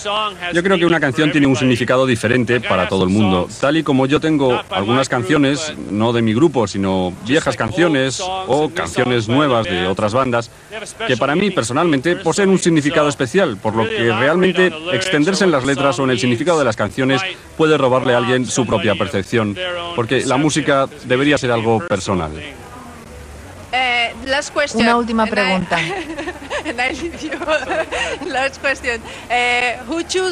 Yo 0.53 0.63
creo 0.63 0.77
que 0.77 0.85
una 0.85 0.99
canción 0.99 1.31
tiene 1.31 1.47
un 1.47 1.55
significado 1.55 2.05
diferente 2.05 2.61
para 2.61 2.87
todo 2.87 3.03
el 3.03 3.09
mundo. 3.09 3.47
Tal 3.59 3.77
y 3.77 3.83
como 3.83 4.05
yo 4.05 4.19
tengo 4.19 4.61
algunas 4.69 5.09
canciones, 5.09 5.73
no 5.89 6.13
de 6.13 6.21
mi 6.21 6.33
grupo, 6.33 6.67
sino 6.67 7.13
viejas 7.25 7.55
canciones 7.55 8.21
o 8.21 8.69
canciones 8.69 9.27
nuevas 9.27 9.65
de 9.65 9.87
otras 9.87 10.13
bandas, 10.13 10.51
que 11.07 11.17
para 11.17 11.35
mí 11.35 11.51
personalmente 11.51 12.15
poseen 12.15 12.49
un 12.49 12.59
significado 12.59 13.09
especial, 13.09 13.57
por 13.57 13.75
lo 13.75 13.87
que 13.87 14.11
realmente 14.11 14.71
extenderse 14.93 15.43
en 15.43 15.51
las 15.51 15.65
letras 15.65 15.99
o 15.99 16.03
en 16.03 16.11
el 16.11 16.19
significado 16.19 16.59
de 16.59 16.65
las 16.65 16.75
canciones 16.75 17.21
puede 17.57 17.77
robarle 17.77 18.13
a 18.13 18.17
alguien 18.17 18.45
su 18.45 18.65
propia 18.65 18.95
percepción, 18.95 19.57
porque 19.95 20.25
la 20.25 20.37
música 20.37 20.87
debería 21.05 21.37
ser 21.37 21.51
algo 21.51 21.79
personal. 21.87 22.31
Una 24.83 24.97
última 24.97 25.25
pregunta. 25.25 25.79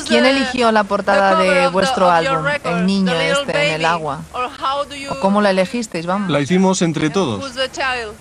¿Quién 0.07 0.25
eligió 0.25 0.71
la 0.71 0.83
portada 0.83 1.39
de 1.39 1.67
vuestro 1.69 2.09
álbum, 2.09 2.45
El 2.63 2.85
niño 2.85 3.13
este 3.13 3.67
en 3.67 3.73
el 3.75 3.85
agua? 3.85 4.21
¿O 4.33 5.19
cómo 5.19 5.41
la 5.41 5.51
elegisteis? 5.51 6.05
Vamos. 6.05 6.29
La 6.29 6.39
hicimos 6.39 6.81
entre 6.81 7.09
todos. 7.09 7.53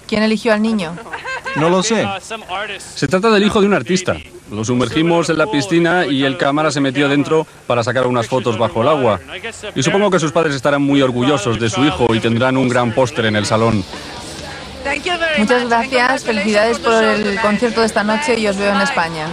¿Quién 0.07 0.23
eligió 0.23 0.53
al 0.53 0.63
niño? 0.63 0.97
No 1.57 1.71
lo 1.71 1.85
sé. 1.85 2.05
Se 2.97 3.07
trata 3.07 3.31
del 3.31 3.45
hijo 3.45 3.61
de 3.61 3.69
un 3.69 3.75
artista. 3.75 4.17
Lo 4.51 4.65
sumergimos 4.65 5.31
en 5.31 5.39
la 5.39 5.47
piscina 5.47 6.05
y 6.05 6.25
el 6.25 6.37
cámara 6.37 6.73
se 6.73 6.81
metió 6.81 7.09
dentro 7.09 7.47
para 7.69 7.85
sacar 7.85 8.09
unas 8.09 8.27
fotos 8.27 8.59
bajo 8.59 8.83
el 8.83 8.89
agua. 8.89 9.21
Y 9.77 9.85
supongo 9.85 10.11
que 10.11 10.19
sus 10.19 10.33
padres 10.33 10.57
estarán 10.57 10.83
muy 10.83 11.01
orgullosos 11.01 11.61
de 11.61 11.71
su 11.71 11.85
hijo 11.85 12.13
y 12.13 12.19
tendrán 12.19 12.57
un 12.57 12.69
gran 12.69 12.93
póster 12.93 13.27
en 13.27 13.37
el 13.37 13.47
salón. 13.47 13.85
Muchas 15.39 15.68
gracias, 15.68 16.24
felicidades 16.24 16.78
por 16.78 17.03
el 17.03 17.41
concierto 17.41 17.80
de 17.80 17.87
esta 17.87 18.05
noche 18.05 18.39
y 18.39 18.47
os 18.47 18.57
veo 18.57 18.74
en 18.74 18.80
España. 18.80 19.28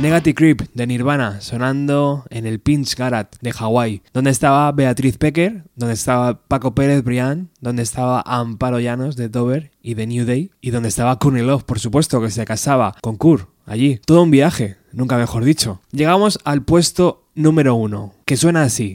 Negative 0.00 0.34
Creep 0.34 0.62
de 0.72 0.86
Nirvana 0.86 1.42
sonando 1.42 2.24
en 2.30 2.46
el 2.46 2.58
Pinch 2.58 2.96
Garage 2.96 3.28
de 3.42 3.52
Hawái, 3.52 4.02
donde 4.14 4.30
estaba 4.30 4.72
Beatriz 4.72 5.18
Pecker, 5.18 5.64
donde 5.76 5.92
estaba 5.92 6.40
Paco 6.48 6.74
Pérez 6.74 7.04
Brian, 7.04 7.50
donde 7.60 7.82
estaba 7.82 8.22
Amparo 8.24 8.80
Llanos 8.80 9.16
de 9.16 9.28
Dover 9.28 9.72
y 9.82 9.92
de 9.92 10.06
New 10.06 10.24
Day, 10.24 10.52
y 10.62 10.70
donde 10.70 10.88
estaba 10.88 11.18
Courtney 11.18 11.44
Love, 11.44 11.64
por 11.64 11.80
supuesto, 11.80 12.18
que 12.22 12.30
se 12.30 12.46
casaba 12.46 12.94
con 13.02 13.18
Kurt 13.18 13.50
allí. 13.66 14.00
Todo 14.06 14.22
un 14.22 14.30
viaje, 14.30 14.78
nunca 14.92 15.18
mejor 15.18 15.44
dicho. 15.44 15.82
Llegamos 15.92 16.38
al 16.44 16.62
puesto 16.62 17.26
número 17.34 17.74
uno, 17.74 18.14
que 18.24 18.38
suena 18.38 18.62
así. 18.62 18.94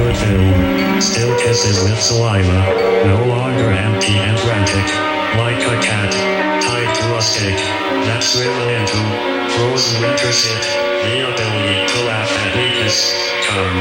Good 0.00 0.16
film, 0.16 1.00
still 1.00 1.36
kisses 1.38 1.84
with 1.84 2.00
saliva, 2.00 2.60
no 3.04 3.20
longer 3.28 3.68
empty 3.68 4.16
and 4.16 4.38
frantic, 4.40 4.88
like 5.36 5.60
a 5.60 5.76
cat, 5.84 6.12
tied 6.64 6.92
to 6.96 7.06
a 7.18 7.20
stick, 7.20 7.58
that's 8.08 8.32
driven 8.32 8.68
into 8.80 8.96
frozen 9.52 10.00
winter 10.00 10.32
sit, 10.32 10.64
the 11.04 11.20
ability 11.20 11.84
to 11.92 11.98
laugh 12.08 12.32
at 12.32 12.56
weakness, 12.56 13.12
calm, 13.44 13.76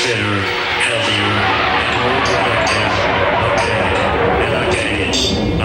fitter, 0.00 0.40
healthier, 0.88 1.36
and 1.84 1.90
more 2.00 2.20
productive, 2.32 2.92
a 3.44 3.50
pig 3.60 3.92
in 4.44 4.52
a 4.56 4.64
cage, 4.72 5.57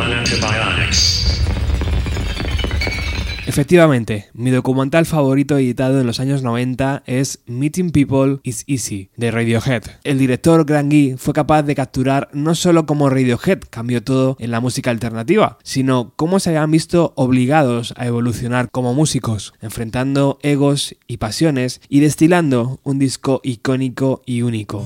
Efectivamente, 3.53 4.29
mi 4.33 4.49
documental 4.49 5.05
favorito 5.05 5.59
editado 5.59 6.01
en 6.01 6.07
los 6.07 6.19
años 6.19 6.41
90 6.41 7.03
es 7.05 7.43
Meeting 7.45 7.91
People 7.91 8.39
is 8.41 8.63
Easy, 8.65 9.11
de 9.15 9.29
Radiohead. 9.29 9.83
El 10.03 10.17
director 10.17 10.65
Grant 10.65 10.91
Gee 10.91 11.17
fue 11.19 11.35
capaz 11.35 11.61
de 11.61 11.75
capturar 11.75 12.29
no 12.33 12.55
solo 12.55 12.87
cómo 12.87 13.11
Radiohead 13.11 13.59
cambió 13.69 14.03
todo 14.03 14.37
en 14.39 14.49
la 14.49 14.59
música 14.59 14.89
alternativa, 14.89 15.59
sino 15.61 16.13
cómo 16.15 16.39
se 16.39 16.49
habían 16.49 16.71
visto 16.71 17.13
obligados 17.15 17.93
a 17.95 18.07
evolucionar 18.07 18.71
como 18.71 18.95
músicos, 18.95 19.53
enfrentando 19.61 20.39
egos 20.41 20.95
y 21.05 21.17
pasiones 21.17 21.79
y 21.89 21.99
destilando 21.99 22.79
un 22.81 22.97
disco 22.97 23.39
icónico 23.43 24.23
y 24.25 24.41
único. 24.41 24.83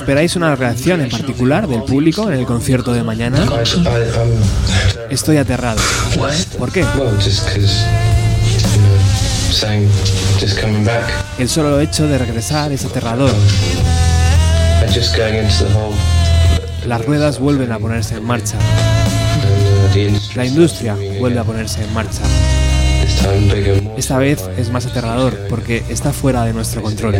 ¿Esperáis 0.00 0.36
una 0.36 0.54
reacción 0.54 1.00
en 1.00 1.10
particular 1.10 1.66
del 1.66 1.82
público 1.82 2.30
en 2.30 2.38
el 2.38 2.46
concierto 2.46 2.92
de 2.92 3.02
mañana? 3.02 3.44
Estoy 5.10 5.38
aterrado. 5.38 5.80
¿Por 6.56 6.70
qué? 6.70 6.84
El 11.38 11.48
solo 11.48 11.80
hecho 11.80 12.06
de 12.06 12.16
regresar 12.16 12.70
es 12.70 12.84
aterrador. 12.84 13.32
Las 16.86 17.04
ruedas 17.04 17.40
vuelven 17.40 17.72
a 17.72 17.80
ponerse 17.80 18.14
en 18.14 18.24
marcha. 18.24 18.56
La 20.36 20.46
industria 20.46 20.96
vuelve 21.18 21.40
a 21.40 21.44
ponerse 21.44 21.82
en 21.82 21.92
marcha. 21.92 22.22
Esta 23.96 24.18
vez 24.18 24.48
es 24.56 24.70
más 24.70 24.86
aterrador 24.86 25.36
porque 25.50 25.82
está 25.88 26.12
fuera 26.12 26.44
de 26.44 26.52
nuestro 26.52 26.82
control. 26.82 27.16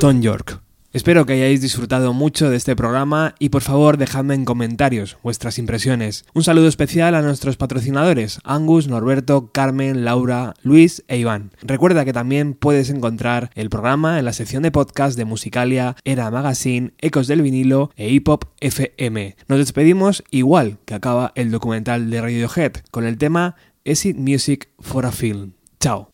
York. 0.00 0.62
Espero 0.92 1.26
que 1.26 1.34
hayáis 1.34 1.60
disfrutado 1.60 2.14
mucho 2.14 2.48
de 2.48 2.56
este 2.56 2.74
programa 2.74 3.34
y 3.38 3.50
por 3.50 3.60
favor 3.60 3.98
dejadme 3.98 4.34
en 4.34 4.46
comentarios 4.46 5.18
vuestras 5.22 5.58
impresiones. 5.58 6.24
Un 6.32 6.42
saludo 6.42 6.68
especial 6.68 7.14
a 7.14 7.22
nuestros 7.22 7.58
patrocinadores 7.58 8.40
Angus, 8.42 8.88
Norberto, 8.88 9.50
Carmen, 9.52 10.04
Laura, 10.04 10.54
Luis 10.62 11.04
e 11.06 11.18
Iván. 11.18 11.52
Recuerda 11.60 12.06
que 12.06 12.14
también 12.14 12.54
puedes 12.54 12.88
encontrar 12.88 13.50
el 13.54 13.68
programa 13.68 14.18
en 14.18 14.24
la 14.24 14.32
sección 14.32 14.62
de 14.62 14.72
podcast 14.72 15.18
de 15.18 15.26
Musicalia, 15.26 15.96
Era 16.04 16.30
Magazine, 16.30 16.92
Ecos 16.98 17.26
del 17.26 17.42
Vinilo 17.42 17.90
e 17.96 18.08
Hip 18.08 18.28
Hop 18.28 18.46
FM. 18.60 19.36
Nos 19.48 19.58
despedimos 19.58 20.24
igual 20.30 20.78
que 20.86 20.94
acaba 20.94 21.32
el 21.34 21.50
documental 21.50 22.08
de 22.10 22.22
Radiohead 22.22 22.72
con 22.90 23.04
el 23.04 23.18
tema 23.18 23.54
Is 23.84 24.06
It 24.06 24.16
Music 24.16 24.70
for 24.80 25.04
a 25.04 25.12
Film. 25.12 25.52
Chao. 25.78 26.08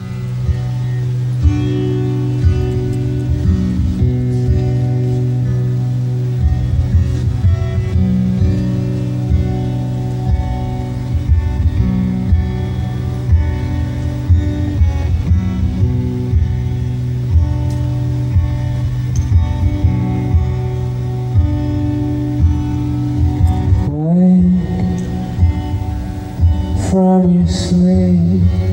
From 26.97 27.41
your 27.41 27.47
sleep. 27.47 28.66